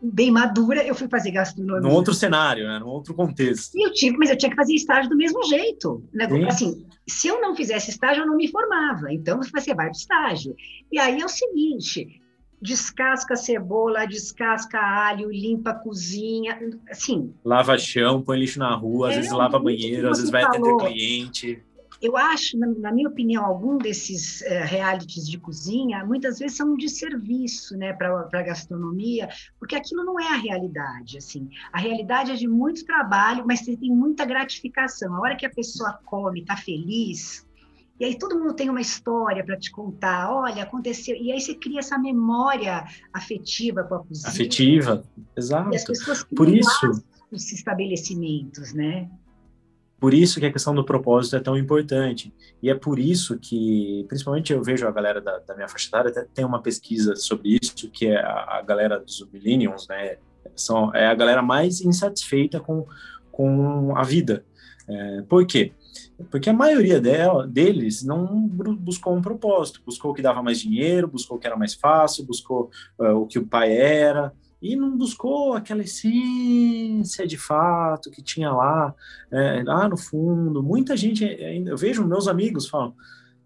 bem 0.00 0.30
madura, 0.30 0.84
eu 0.84 0.94
fui 0.94 1.08
fazer 1.08 1.32
gastronomia. 1.32 1.80
Num 1.80 1.94
outro 1.94 2.14
cenário, 2.14 2.66
né? 2.66 2.78
Num 2.78 2.88
outro 2.88 3.14
contexto. 3.14 3.76
E 3.76 3.86
eu 3.86 3.92
tive, 3.92 4.16
mas 4.16 4.30
eu 4.30 4.38
tinha 4.38 4.50
que 4.50 4.56
fazer 4.56 4.74
estágio 4.74 5.10
do 5.10 5.16
mesmo 5.16 5.42
jeito. 5.44 6.02
Né? 6.12 6.28
Assim, 6.46 6.86
se 7.06 7.28
eu 7.28 7.40
não 7.40 7.54
fizesse 7.54 7.90
estágio, 7.90 8.22
eu 8.22 8.26
não 8.26 8.36
me 8.36 8.48
formava. 8.48 9.12
Então, 9.12 9.38
você 9.38 9.74
vai 9.74 9.86
para 9.86 9.90
estágio. 9.90 10.54
E 10.90 10.98
aí 10.98 11.20
é 11.20 11.24
o 11.24 11.28
seguinte, 11.28 12.20
descasca 12.60 13.34
a 13.34 13.36
cebola, 13.36 14.06
descasca 14.06 14.78
alho, 14.78 15.30
limpa 15.30 15.70
a 15.70 15.74
cozinha, 15.74 16.58
assim. 16.90 17.32
Lava 17.44 17.78
chão, 17.78 18.22
põe 18.22 18.38
lixo 18.38 18.58
na 18.58 18.74
rua, 18.74 19.08
às 19.08 19.14
É, 19.14 19.16
vezes 19.16 19.32
lava 19.32 19.58
banheiro, 19.58 20.10
às 20.10 20.18
vezes 20.18 20.30
vai 20.30 20.42
atender 20.42 20.76
cliente. 20.76 21.62
Eu 22.00 22.16
acho, 22.16 22.56
na, 22.56 22.92
minha 22.92 23.08
opinião, 23.08 23.44
algum 23.44 23.76
desses 23.76 24.40
eh, 24.42 24.64
realities 24.64 25.28
de 25.28 25.36
cozinha, 25.36 26.04
muitas 26.04 26.38
vezes 26.38 26.56
são 26.56 26.76
de 26.76 26.88
serviço, 26.88 27.76
né, 27.76 27.92
para 27.92 28.28
a 28.32 28.42
gastronomia, 28.42 29.28
porque 29.58 29.74
aquilo 29.74 30.04
não 30.04 30.18
é 30.20 30.28
a 30.28 30.36
realidade, 30.36 31.18
assim. 31.18 31.48
A 31.72 31.80
realidade 31.80 32.30
é 32.30 32.34
de 32.36 32.46
muito 32.46 32.84
trabalho, 32.84 33.44
mas 33.44 33.62
tem, 33.62 33.76
tem 33.76 33.90
muita 33.90 34.24
gratificação. 34.24 35.12
A 35.16 35.20
hora 35.20 35.36
que 35.36 35.44
a 35.44 35.50
pessoa 35.50 35.98
come, 36.04 36.42
está 36.42 36.56
feliz, 36.56 37.44
e 37.98 38.04
aí 38.04 38.18
todo 38.18 38.38
mundo 38.38 38.54
tem 38.54 38.70
uma 38.70 38.80
história 38.80 39.44
para 39.44 39.56
te 39.56 39.70
contar, 39.70 40.32
olha, 40.32 40.62
aconteceu, 40.62 41.16
e 41.16 41.32
aí 41.32 41.40
você 41.40 41.54
cria 41.54 41.80
essa 41.80 41.98
memória 41.98 42.84
afetiva 43.12 43.82
com 43.84 43.94
a 43.96 44.04
cozinha. 44.04 44.28
Afetiva, 44.28 45.04
E 45.16 45.22
as 45.38 45.44
exato. 45.46 45.70
pessoas 45.70 46.24
Por 46.24 46.48
isso, 46.48 47.04
nos 47.30 47.52
estabelecimentos, 47.52 48.72
né? 48.72 49.08
por 50.00 50.14
isso 50.14 50.38
que 50.38 50.46
a 50.46 50.52
questão 50.52 50.74
do 50.74 50.84
propósito 50.84 51.36
é 51.36 51.40
tão 51.40 51.58
importante. 51.58 52.32
E 52.62 52.70
é 52.70 52.74
por 52.74 52.98
isso 52.98 53.36
que, 53.38 54.04
principalmente 54.08 54.52
eu 54.52 54.62
vejo 54.62 54.86
a 54.86 54.92
galera 54.92 55.20
da, 55.20 55.38
da 55.38 55.54
minha 55.56 55.68
faixa 55.68 55.88
etária, 55.88 56.10
até 56.10 56.24
tem 56.32 56.44
uma 56.44 56.62
pesquisa 56.62 57.16
sobre 57.16 57.58
isso, 57.60 57.90
que 57.90 58.06
é 58.06 58.16
a, 58.16 58.58
a 58.58 58.62
galera 58.62 58.98
dos 59.00 59.26
millennials, 59.32 59.88
né? 59.88 60.16
São, 60.54 60.94
é 60.94 61.06
a 61.06 61.14
galera 61.14 61.42
mais 61.42 61.80
insatisfeita 61.80 62.60
com, 62.60 62.86
com 63.32 63.96
a 63.96 64.02
vida. 64.04 64.44
É, 64.88 65.22
por 65.22 65.44
quê? 65.44 65.72
Porque 66.30 66.50
a 66.50 66.52
maioria 66.52 67.00
dela, 67.00 67.46
deles 67.46 68.02
não 68.02 68.48
buscou 68.48 69.16
um 69.16 69.22
propósito, 69.22 69.82
buscou 69.86 70.10
o 70.10 70.14
que 70.14 70.22
dava 70.22 70.42
mais 70.42 70.60
dinheiro, 70.60 71.06
buscou 71.06 71.36
o 71.36 71.40
que 71.40 71.46
era 71.46 71.56
mais 71.56 71.74
fácil, 71.74 72.26
buscou 72.26 72.70
eh, 73.00 73.10
o 73.10 73.26
que 73.26 73.38
o 73.38 73.46
pai 73.46 73.72
era, 73.72 74.32
e 74.60 74.74
não 74.74 74.96
buscou 74.96 75.54
aquela 75.54 75.82
essência 75.82 77.26
de 77.26 77.38
fato 77.38 78.10
que 78.10 78.20
tinha 78.20 78.50
lá, 78.50 78.92
é, 79.30 79.62
lá 79.62 79.88
no 79.88 79.96
fundo. 79.96 80.62
Muita 80.62 80.96
gente 80.96 81.24
ainda, 81.24 81.70
eu 81.70 81.76
vejo 81.76 82.04
meus 82.04 82.26
amigos 82.26 82.68
falam, 82.68 82.94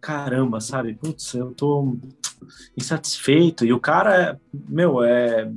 caramba, 0.01 0.61
sabe, 0.61 0.95
putz, 0.95 1.35
eu 1.35 1.53
tô 1.53 1.97
insatisfeito, 2.77 3.65
e 3.65 3.73
o 3.73 3.79
cara, 3.79 4.41
meu, 4.53 5.05
é, 5.05 5.49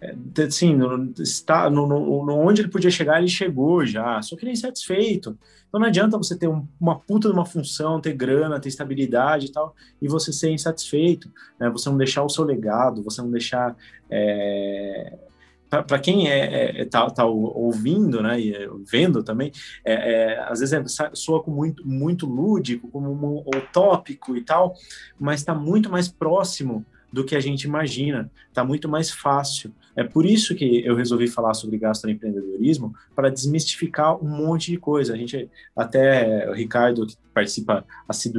é, 0.00 0.42
assim, 0.46 0.76
no, 0.76 1.12
está 1.18 1.70
no, 1.70 1.86
no 1.86 2.32
onde 2.34 2.60
ele 2.60 2.68
podia 2.68 2.90
chegar, 2.90 3.18
ele 3.18 3.28
chegou 3.28 3.86
já, 3.86 4.20
só 4.22 4.36
que 4.36 4.42
ele 4.42 4.50
é 4.50 4.54
insatisfeito. 4.54 5.38
Então 5.68 5.80
não 5.80 5.86
adianta 5.86 6.16
você 6.16 6.36
ter 6.36 6.48
um, 6.48 6.66
uma 6.80 6.98
puta 6.98 7.28
de 7.28 7.34
uma 7.34 7.44
função, 7.44 8.00
ter 8.00 8.14
grana, 8.14 8.58
ter 8.60 8.68
estabilidade 8.68 9.46
e 9.46 9.52
tal, 9.52 9.74
e 10.00 10.08
você 10.08 10.32
ser 10.32 10.50
insatisfeito, 10.50 11.30
né? 11.58 11.68
Você 11.70 11.88
não 11.90 11.96
deixar 11.96 12.22
o 12.22 12.28
seu 12.28 12.44
legado, 12.44 13.02
você 13.02 13.20
não 13.20 13.30
deixar 13.30 13.76
é, 14.10 15.18
para 15.68 15.98
quem 15.98 16.28
é, 16.28 16.80
é, 16.80 16.84
tá, 16.86 17.08
tá 17.10 17.26
ouvindo, 17.26 18.22
né, 18.22 18.40
e 18.40 18.54
vendo 18.90 19.22
também, 19.22 19.52
é, 19.84 19.92
é, 19.92 20.40
às 20.40 20.60
vezes 20.60 20.72
é, 20.72 21.10
soa 21.12 21.42
com 21.42 21.50
muito, 21.50 21.86
muito 21.86 22.26
lúdico, 22.26 22.88
como 22.88 23.44
utópico 23.54 24.36
e 24.36 24.40
tal, 24.40 24.74
mas 25.20 25.40
está 25.40 25.54
muito 25.54 25.90
mais 25.90 26.08
próximo 26.08 26.84
do 27.12 27.24
que 27.24 27.36
a 27.36 27.40
gente 27.40 27.64
imagina, 27.64 28.30
está 28.48 28.64
muito 28.64 28.88
mais 28.88 29.10
fácil. 29.10 29.72
É 29.98 30.04
por 30.04 30.24
isso 30.24 30.54
que 30.54 30.86
eu 30.86 30.94
resolvi 30.94 31.26
falar 31.26 31.54
sobre 31.54 31.76
gastroempreendedorismo, 31.76 32.94
para 33.16 33.28
desmistificar 33.28 34.16
um 34.24 34.28
monte 34.28 34.70
de 34.70 34.76
coisa. 34.76 35.12
A 35.12 35.16
gente, 35.16 35.50
até 35.74 36.48
o 36.48 36.52
Ricardo, 36.52 37.04
que 37.04 37.16
participa 37.34 37.84
assidu 38.06 38.38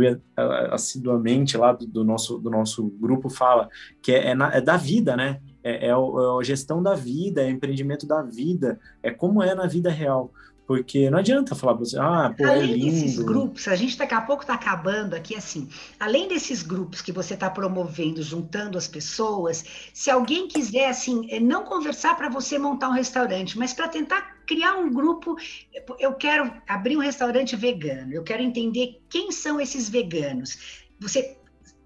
assiduamente 0.72 1.58
lá 1.58 1.74
do, 1.74 1.86
do, 1.86 2.06
nosso, 2.06 2.38
do 2.38 2.50
nosso 2.50 2.88
grupo, 2.88 3.30
fala 3.30 3.68
que 4.02 4.14
é, 4.14 4.28
é, 4.30 4.34
na, 4.34 4.56
é 4.56 4.62
da 4.62 4.78
vida, 4.78 5.18
né? 5.18 5.42
É, 5.62 5.88
é, 5.88 5.92
a 5.92 6.44
gestão 6.44 6.82
da 6.82 6.96
vida, 6.96 7.42
é 7.42 7.50
empreendimento 7.50 8.08
da 8.08 8.22
vida, 8.22 8.80
é 9.04 9.12
como 9.12 9.44
é 9.44 9.54
na 9.54 9.68
vida 9.68 9.90
real. 9.90 10.32
Porque 10.70 11.10
não 11.10 11.18
adianta 11.18 11.56
falar 11.56 11.74
para 11.74 11.84
você, 11.84 11.98
ah, 11.98 12.32
pô, 12.38 12.46
além 12.46 12.62
é 12.62 12.76
lindo. 12.76 12.92
desses 12.92 13.18
grupos, 13.18 13.68
a 13.68 13.76
gente 13.76 13.98
daqui 13.98 14.14
a 14.14 14.22
pouco 14.22 14.44
está 14.44 14.54
acabando 14.54 15.16
aqui 15.16 15.36
assim. 15.36 15.68
Além 16.00 16.28
desses 16.28 16.62
grupos 16.62 17.02
que 17.02 17.12
você 17.12 17.34
está 17.34 17.50
promovendo, 17.50 18.22
juntando 18.22 18.78
as 18.78 18.88
pessoas, 18.88 19.66
se 19.92 20.12
alguém 20.12 20.48
quiser 20.48 20.88
assim, 20.88 21.28
não 21.40 21.64
conversar 21.64 22.16
para 22.16 22.30
você 22.30 22.60
montar 22.60 22.90
um 22.90 22.92
restaurante, 22.92 23.58
mas 23.58 23.74
para 23.74 23.88
tentar 23.88 24.22
criar 24.46 24.76
um 24.76 24.94
grupo, 24.94 25.36
eu 25.98 26.14
quero 26.14 26.54
abrir 26.68 26.96
um 26.98 27.02
restaurante 27.02 27.56
vegano, 27.56 28.14
eu 28.14 28.22
quero 28.22 28.44
entender 28.44 29.02
quem 29.10 29.32
são 29.32 29.60
esses 29.60 29.90
veganos. 29.90 30.86
Você 31.00 31.36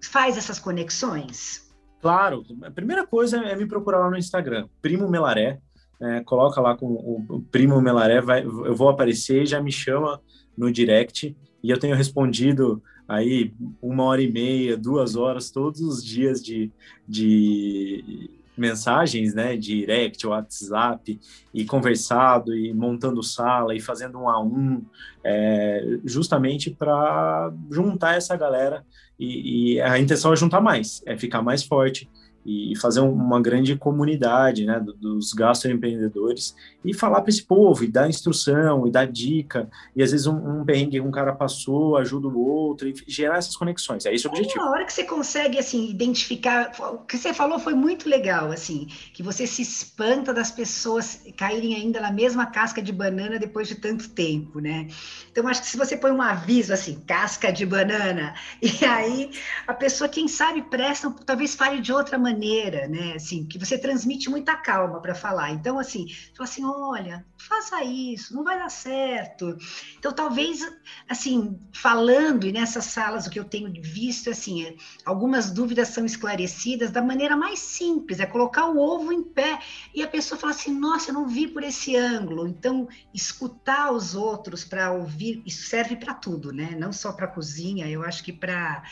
faz 0.02 0.36
essas 0.36 0.58
conexões? 0.58 1.72
Claro, 2.02 2.44
a 2.62 2.70
primeira 2.70 3.06
coisa 3.06 3.38
é 3.38 3.56
me 3.56 3.64
procurar 3.64 4.00
lá 4.00 4.10
no 4.10 4.18
Instagram, 4.18 4.68
Primo 4.82 5.08
Melaré, 5.08 5.58
é, 6.04 6.20
coloca 6.22 6.60
lá 6.60 6.76
com 6.76 6.86
o, 6.86 7.42
Primo 7.50 7.80
Melaré, 7.80 8.20
vai, 8.20 8.44
eu 8.44 8.74
vou 8.74 8.88
aparecer, 8.88 9.46
já 9.46 9.60
me 9.60 9.72
chama 9.72 10.20
no 10.56 10.70
direct, 10.70 11.34
e 11.62 11.70
eu 11.70 11.78
tenho 11.78 11.96
respondido 11.96 12.82
aí 13.08 13.52
uma 13.80 14.04
hora 14.04 14.20
e 14.20 14.30
meia, 14.30 14.76
duas 14.76 15.16
horas, 15.16 15.50
todos 15.50 15.80
os 15.80 16.04
dias 16.04 16.42
de, 16.42 16.70
de 17.08 18.30
mensagens, 18.56 19.34
né, 19.34 19.56
direct, 19.56 20.26
WhatsApp, 20.26 21.18
e 21.52 21.64
conversado, 21.64 22.54
e 22.54 22.72
montando 22.74 23.22
sala, 23.22 23.74
e 23.74 23.80
fazendo 23.80 24.18
um 24.18 24.28
a 24.28 24.40
um, 24.42 24.84
é, 25.24 25.98
justamente 26.04 26.70
para 26.70 27.52
juntar 27.70 28.16
essa 28.16 28.36
galera, 28.36 28.84
e, 29.18 29.74
e 29.74 29.80
a 29.80 29.98
intenção 29.98 30.32
é 30.32 30.36
juntar 30.36 30.60
mais, 30.60 31.02
é 31.06 31.16
ficar 31.16 31.40
mais 31.40 31.62
forte, 31.62 32.08
e 32.44 32.76
fazer 32.76 33.00
uma 33.00 33.40
grande 33.40 33.76
comunidade 33.76 34.64
né, 34.66 34.78
dos 34.78 35.32
gastroempreendedores 35.32 36.54
e 36.84 36.92
falar 36.92 37.22
para 37.22 37.30
esse 37.30 37.42
povo, 37.42 37.82
e 37.82 37.88
dar 37.88 38.08
instrução, 38.08 38.86
e 38.86 38.90
dar 38.90 39.06
dica, 39.06 39.68
e 39.96 40.02
às 40.02 40.10
vezes 40.10 40.26
um, 40.26 40.60
um 40.60 40.64
perrengue 40.64 40.92
que 40.92 41.00
um 41.00 41.10
cara 41.10 41.32
passou 41.32 41.96
ajuda 41.96 42.28
o 42.28 42.38
outro, 42.38 42.86
e 42.86 42.94
gerar 43.06 43.38
essas 43.38 43.56
conexões, 43.56 44.04
é 44.04 44.14
esse 44.14 44.26
o 44.26 44.30
objetivo. 44.30 44.62
A 44.62 44.70
hora 44.70 44.84
que 44.84 44.92
você 44.92 45.04
consegue, 45.04 45.58
assim, 45.58 45.88
identificar, 45.88 46.72
o 46.78 46.98
que 46.98 47.16
você 47.16 47.32
falou 47.32 47.58
foi 47.58 47.74
muito 47.74 48.08
legal, 48.08 48.52
assim, 48.52 48.86
que 49.14 49.22
você 49.22 49.46
se 49.46 49.62
espanta 49.62 50.34
das 50.34 50.50
pessoas 50.50 51.22
caírem 51.36 51.74
ainda 51.74 52.00
na 52.00 52.12
mesma 52.12 52.46
casca 52.46 52.82
de 52.82 52.92
banana 52.92 53.38
depois 53.38 53.66
de 53.66 53.76
tanto 53.76 54.10
tempo, 54.10 54.60
né? 54.60 54.88
Então, 55.32 55.48
acho 55.48 55.62
que 55.62 55.68
se 55.68 55.76
você 55.76 55.96
põe 55.96 56.10
um 56.12 56.20
aviso, 56.20 56.72
assim, 56.72 57.00
casca 57.06 57.50
de 57.50 57.64
banana, 57.64 58.34
e 58.60 58.84
aí 58.84 59.30
a 59.66 59.72
pessoa, 59.72 60.08
quem 60.08 60.28
sabe, 60.28 60.62
presta, 60.62 61.10
talvez 61.24 61.54
fale 61.54 61.80
de 61.80 61.92
outra 61.92 62.18
maneira, 62.18 62.33
maneira, 62.34 62.88
né? 62.88 63.14
Assim, 63.14 63.46
que 63.46 63.58
você 63.58 63.78
transmite 63.78 64.28
muita 64.28 64.56
calma 64.56 65.00
para 65.00 65.14
falar. 65.14 65.52
Então, 65.52 65.78
assim, 65.78 66.06
fala 66.36 66.48
assim, 66.48 66.64
olha, 66.64 67.24
faça 67.38 67.82
isso, 67.84 68.34
não 68.34 68.42
vai 68.42 68.58
dar 68.58 68.68
certo. 68.68 69.56
Então, 69.96 70.12
talvez, 70.12 70.60
assim, 71.08 71.58
falando 71.72 72.46
e 72.46 72.52
nessas 72.52 72.86
salas, 72.86 73.26
o 73.26 73.30
que 73.30 73.38
eu 73.38 73.44
tenho 73.44 73.72
visto, 73.80 74.28
assim, 74.30 74.64
é, 74.64 74.74
algumas 75.04 75.50
dúvidas 75.50 75.88
são 75.88 76.04
esclarecidas 76.04 76.90
da 76.90 77.00
maneira 77.00 77.36
mais 77.36 77.60
simples, 77.60 78.18
é 78.18 78.26
colocar 78.26 78.66
o 78.66 78.78
ovo 78.78 79.12
em 79.12 79.22
pé 79.22 79.60
e 79.94 80.02
a 80.02 80.08
pessoa 80.08 80.38
fala 80.38 80.52
assim, 80.52 80.74
nossa, 80.78 81.10
eu 81.10 81.14
não 81.14 81.28
vi 81.28 81.46
por 81.46 81.62
esse 81.62 81.96
ângulo. 81.96 82.46
Então, 82.48 82.88
escutar 83.14 83.92
os 83.92 84.14
outros 84.14 84.64
para 84.64 84.92
ouvir, 84.92 85.42
isso 85.46 85.68
serve 85.68 85.96
para 85.96 86.14
tudo, 86.14 86.52
né? 86.52 86.76
Não 86.78 86.92
só 86.92 87.12
para 87.12 87.28
cozinha, 87.28 87.88
eu 87.88 88.02
acho 88.02 88.24
que 88.24 88.32
para 88.32 88.82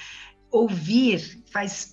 ouvir 0.50 1.42
faz 1.50 1.91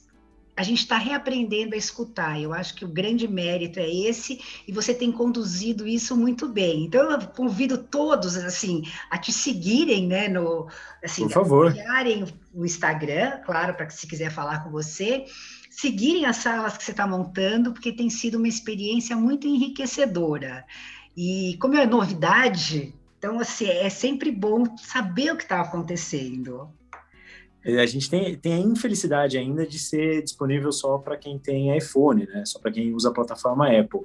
a 0.59 0.63
gente 0.63 0.79
está 0.79 0.97
reaprendendo 0.97 1.73
a 1.73 1.77
escutar. 1.77 2.37
Eu 2.37 2.53
acho 2.53 2.75
que 2.75 2.83
o 2.83 2.87
grande 2.89 3.25
mérito 3.29 3.79
é 3.79 3.89
esse 3.89 4.41
e 4.67 4.73
você 4.73 4.93
tem 4.93 5.09
conduzido 5.09 5.87
isso 5.87 6.17
muito 6.17 6.49
bem. 6.49 6.83
Então 6.83 7.09
eu 7.09 7.27
convido 7.27 7.77
todos 7.77 8.35
assim 8.35 8.83
a 9.09 9.17
te 9.17 9.31
seguirem, 9.31 10.05
né, 10.05 10.27
no 10.27 10.67
assim, 11.01 11.23
Por 11.23 11.31
favor. 11.31 11.73
o 12.53 12.65
Instagram, 12.65 13.39
claro, 13.45 13.73
para 13.73 13.85
que 13.85 13.93
se 13.93 14.05
quiser 14.05 14.33
falar 14.33 14.61
com 14.61 14.69
você, 14.69 15.23
seguirem 15.69 16.25
as 16.25 16.35
salas 16.35 16.75
que 16.75 16.83
você 16.83 16.91
está 16.91 17.07
montando, 17.07 17.71
porque 17.71 17.93
tem 17.93 18.09
sido 18.09 18.35
uma 18.35 18.49
experiência 18.49 19.15
muito 19.15 19.47
enriquecedora. 19.47 20.65
E 21.15 21.55
como 21.61 21.75
é 21.75 21.85
novidade, 21.85 22.93
então 23.17 23.39
assim, 23.39 23.65
é 23.65 23.89
sempre 23.89 24.29
bom 24.29 24.75
saber 24.75 25.31
o 25.31 25.37
que 25.37 25.43
está 25.43 25.61
acontecendo. 25.61 26.69
A 27.65 27.85
gente 27.85 28.09
tem, 28.09 28.35
tem 28.37 28.53
a 28.53 28.59
infelicidade 28.59 29.37
ainda 29.37 29.67
de 29.67 29.77
ser 29.77 30.23
disponível 30.23 30.71
só 30.71 30.97
para 30.97 31.17
quem 31.17 31.37
tem 31.37 31.75
iPhone, 31.77 32.25
né? 32.25 32.43
Só 32.45 32.57
para 32.57 32.71
quem 32.71 32.93
usa 32.93 33.09
a 33.09 33.13
plataforma 33.13 33.67
Apple. 33.67 34.01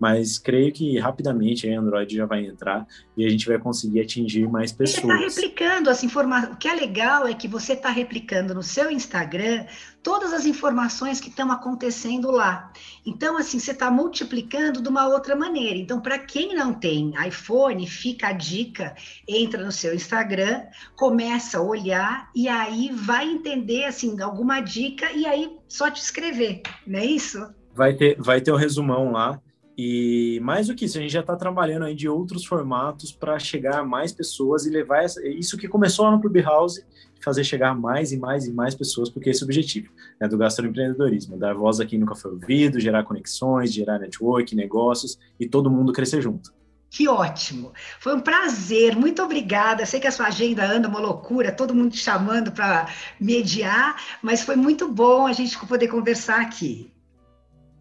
Mas 0.00 0.38
creio 0.38 0.72
que 0.72 0.98
rapidamente 0.98 1.68
a 1.68 1.78
Android 1.78 2.16
já 2.16 2.24
vai 2.24 2.46
entrar 2.46 2.86
e 3.16 3.26
a 3.26 3.28
gente 3.28 3.46
vai 3.46 3.58
conseguir 3.58 4.00
atingir 4.00 4.48
mais 4.48 4.72
pessoas. 4.72 5.02
Você 5.02 5.12
está 5.12 5.42
replicando 5.44 5.90
as 5.90 6.02
informações. 6.02 6.54
O 6.54 6.56
que 6.56 6.66
é 6.66 6.74
legal 6.74 7.26
é 7.26 7.34
que 7.34 7.46
você 7.46 7.74
está 7.74 7.90
replicando 7.90 8.54
no 8.54 8.62
seu 8.62 8.90
Instagram 8.90 9.66
todas 10.04 10.34
as 10.34 10.44
informações 10.44 11.18
que 11.18 11.30
estão 11.30 11.50
acontecendo 11.50 12.30
lá. 12.30 12.70
Então, 13.04 13.38
assim, 13.38 13.58
você 13.58 13.72
está 13.72 13.90
multiplicando 13.90 14.82
de 14.82 14.88
uma 14.88 15.06
outra 15.08 15.34
maneira. 15.34 15.78
Então, 15.78 16.00
para 16.00 16.18
quem 16.18 16.54
não 16.54 16.74
tem 16.74 17.12
iPhone, 17.26 17.86
fica 17.88 18.28
a 18.28 18.32
dica: 18.32 18.94
entra 19.26 19.64
no 19.64 19.72
seu 19.72 19.94
Instagram, 19.94 20.62
começa 20.94 21.58
a 21.58 21.62
olhar 21.62 22.30
e 22.34 22.46
aí 22.48 22.93
vai 22.94 23.28
entender 23.28 23.84
assim 23.84 24.20
alguma 24.20 24.60
dica 24.60 25.12
e 25.12 25.26
aí 25.26 25.56
só 25.68 25.90
te 25.90 26.00
escrever, 26.00 26.62
não 26.86 26.98
é 26.98 27.04
isso? 27.04 27.46
Vai 27.74 27.94
ter, 27.94 28.16
vai 28.20 28.40
ter 28.40 28.52
um 28.52 28.56
resumão 28.56 29.12
lá. 29.12 29.40
E 29.76 30.38
mais 30.40 30.68
do 30.68 30.74
que 30.74 30.84
isso, 30.84 30.98
a 30.98 31.00
gente 31.00 31.12
já 31.12 31.20
está 31.20 31.34
trabalhando 31.34 31.84
aí 31.84 31.96
de 31.96 32.08
outros 32.08 32.44
formatos 32.44 33.10
para 33.10 33.38
chegar 33.40 33.80
a 33.80 33.84
mais 33.84 34.12
pessoas 34.12 34.64
e 34.64 34.70
levar 34.70 35.02
essa, 35.02 35.26
isso 35.26 35.56
que 35.56 35.66
começou 35.66 36.04
lá 36.04 36.12
no 36.12 36.20
Clubhouse, 36.20 36.84
fazer 37.24 37.42
chegar 37.42 37.74
mais 37.74 38.12
e 38.12 38.16
mais 38.16 38.46
e 38.46 38.52
mais 38.52 38.74
pessoas, 38.74 39.10
porque 39.10 39.30
esse 39.30 39.42
é 39.42 39.44
o 39.44 39.46
objetivo 39.46 39.90
né, 40.20 40.28
do 40.28 40.38
gastroempreendedorismo, 40.38 41.36
dar 41.36 41.54
voz 41.54 41.80
a 41.80 41.86
quem 41.86 41.98
nunca 41.98 42.14
foi 42.14 42.32
ouvido, 42.32 42.78
gerar 42.78 43.02
conexões, 43.02 43.72
gerar 43.72 43.98
network, 43.98 44.54
negócios 44.54 45.18
e 45.40 45.48
todo 45.48 45.70
mundo 45.70 45.92
crescer 45.92 46.20
junto. 46.20 46.52
Que 46.94 47.08
ótimo! 47.08 47.72
Foi 47.98 48.14
um 48.14 48.20
prazer, 48.20 48.94
muito 48.94 49.20
obrigada. 49.20 49.84
Sei 49.84 49.98
que 49.98 50.06
a 50.06 50.12
sua 50.12 50.28
agenda 50.28 50.64
anda 50.64 50.86
uma 50.86 51.00
loucura, 51.00 51.50
todo 51.50 51.74
mundo 51.74 51.90
te 51.90 51.98
chamando 51.98 52.52
para 52.52 52.86
mediar, 53.20 53.96
mas 54.22 54.42
foi 54.42 54.54
muito 54.54 54.88
bom 54.88 55.26
a 55.26 55.32
gente 55.32 55.58
poder 55.66 55.88
conversar 55.88 56.40
aqui. 56.40 56.92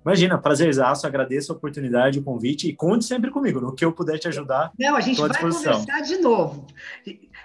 Imagina, 0.04 0.40
prazerzaço, 0.40 1.06
agradeço 1.06 1.52
a 1.52 1.56
oportunidade, 1.56 2.18
o 2.18 2.24
convite 2.24 2.68
e 2.68 2.76
conte 2.76 3.06
sempre 3.06 3.30
comigo, 3.30 3.62
no 3.62 3.76
que 3.76 3.86
eu 3.86 3.92
puder 3.92 4.18
te 4.18 4.28
ajudar. 4.30 4.72
Não, 4.80 4.96
a 4.96 5.02
gente 5.02 5.22
vai 5.22 5.30
conversar 5.30 6.02
de 6.02 6.18
novo. 6.18 6.66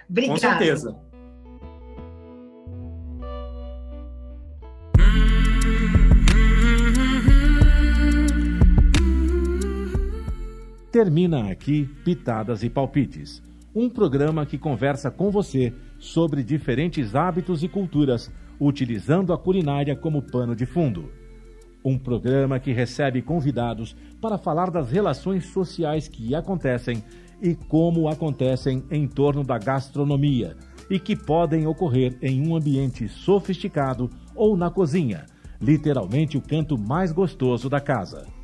Obrigada. 0.09 0.33
Com 0.33 0.37
certeza. 0.39 1.08
Termina 10.91 11.51
aqui 11.51 11.87
Pitadas 12.03 12.63
e 12.63 12.69
Palpites, 12.69 13.43
um 13.75 13.87
programa 13.87 14.43
que 14.43 14.57
conversa 14.57 15.11
com 15.11 15.29
você 15.29 15.71
sobre 15.99 16.41
diferentes 16.41 17.13
hábitos 17.13 17.61
e 17.61 17.67
culturas, 17.67 18.31
utilizando 18.59 19.31
a 19.31 19.37
culinária 19.37 19.95
como 19.95 20.19
pano 20.19 20.55
de 20.55 20.65
fundo. 20.65 21.11
Um 21.85 21.95
programa 21.95 22.59
que 22.59 22.73
recebe 22.73 23.21
convidados 23.21 23.95
para 24.19 24.39
falar 24.39 24.71
das 24.71 24.89
relações 24.89 25.45
sociais 25.45 26.07
que 26.07 26.33
acontecem 26.33 27.03
e 27.39 27.53
como 27.53 28.09
acontecem 28.09 28.83
em 28.89 29.07
torno 29.07 29.43
da 29.43 29.59
gastronomia 29.59 30.57
e 30.89 30.99
que 30.99 31.15
podem 31.15 31.67
ocorrer 31.67 32.17
em 32.19 32.47
um 32.47 32.55
ambiente 32.55 33.07
sofisticado 33.07 34.09
ou 34.35 34.57
na 34.57 34.71
cozinha, 34.71 35.27
literalmente 35.61 36.35
o 36.35 36.41
canto 36.41 36.79
mais 36.79 37.11
gostoso 37.11 37.69
da 37.69 37.79
casa. 37.79 38.38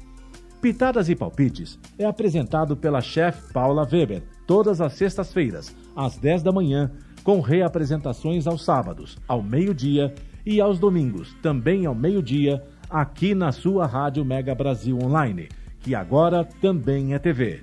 Pitadas 0.66 1.10
e 1.10 1.16
Palpites 1.16 1.78
é 1.96 2.06
apresentado 2.06 2.76
pela 2.76 3.00
chefe 3.00 3.54
Paula 3.54 3.88
Weber 3.88 4.24
todas 4.48 4.82
as 4.82 4.94
sextas-feiras, 4.94 5.78
às 5.96 6.18
10 6.18 6.42
da 6.42 6.52
manhã, 6.52 6.92
com 7.24 7.40
reapresentações 7.40 8.48
aos 8.48 8.66
sábados, 8.66 9.16
ao 9.28 9.44
meio-dia 9.44 10.12
e 10.44 10.60
aos 10.60 10.80
domingos, 10.80 11.36
também 11.40 11.86
ao 11.86 11.94
meio-dia 11.94 12.64
aqui 12.90 13.36
na 13.36 13.52
sua 13.52 13.86
Rádio 13.86 14.26
Mega 14.26 14.56
Brasil 14.56 14.98
Online, 14.98 15.50
que 15.82 15.94
agora 15.94 16.44
também 16.44 17.14
é 17.14 17.20
TV. 17.20 17.62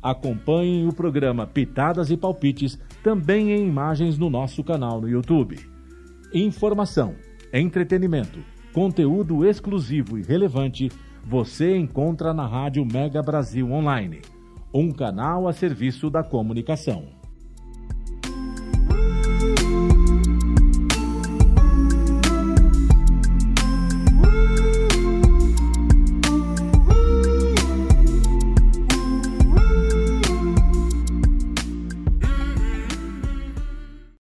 Acompanhem 0.00 0.86
o 0.86 0.92
programa 0.92 1.44
Pitadas 1.44 2.08
e 2.08 2.16
Palpites 2.16 2.78
também 3.02 3.50
em 3.50 3.66
imagens 3.66 4.16
no 4.16 4.30
nosso 4.30 4.62
canal 4.62 5.00
no 5.00 5.08
YouTube. 5.08 5.58
Informação, 6.32 7.16
entretenimento, 7.52 8.38
conteúdo 8.72 9.44
exclusivo 9.44 10.16
e 10.16 10.22
relevante 10.22 10.88
você 11.28 11.76
encontra 11.76 12.32
na 12.32 12.46
Rádio 12.46 12.86
Mega 12.90 13.22
Brasil 13.22 13.70
Online, 13.70 14.22
um 14.72 14.90
canal 14.90 15.46
a 15.46 15.52
serviço 15.52 16.08
da 16.08 16.22
comunicação. 16.22 17.17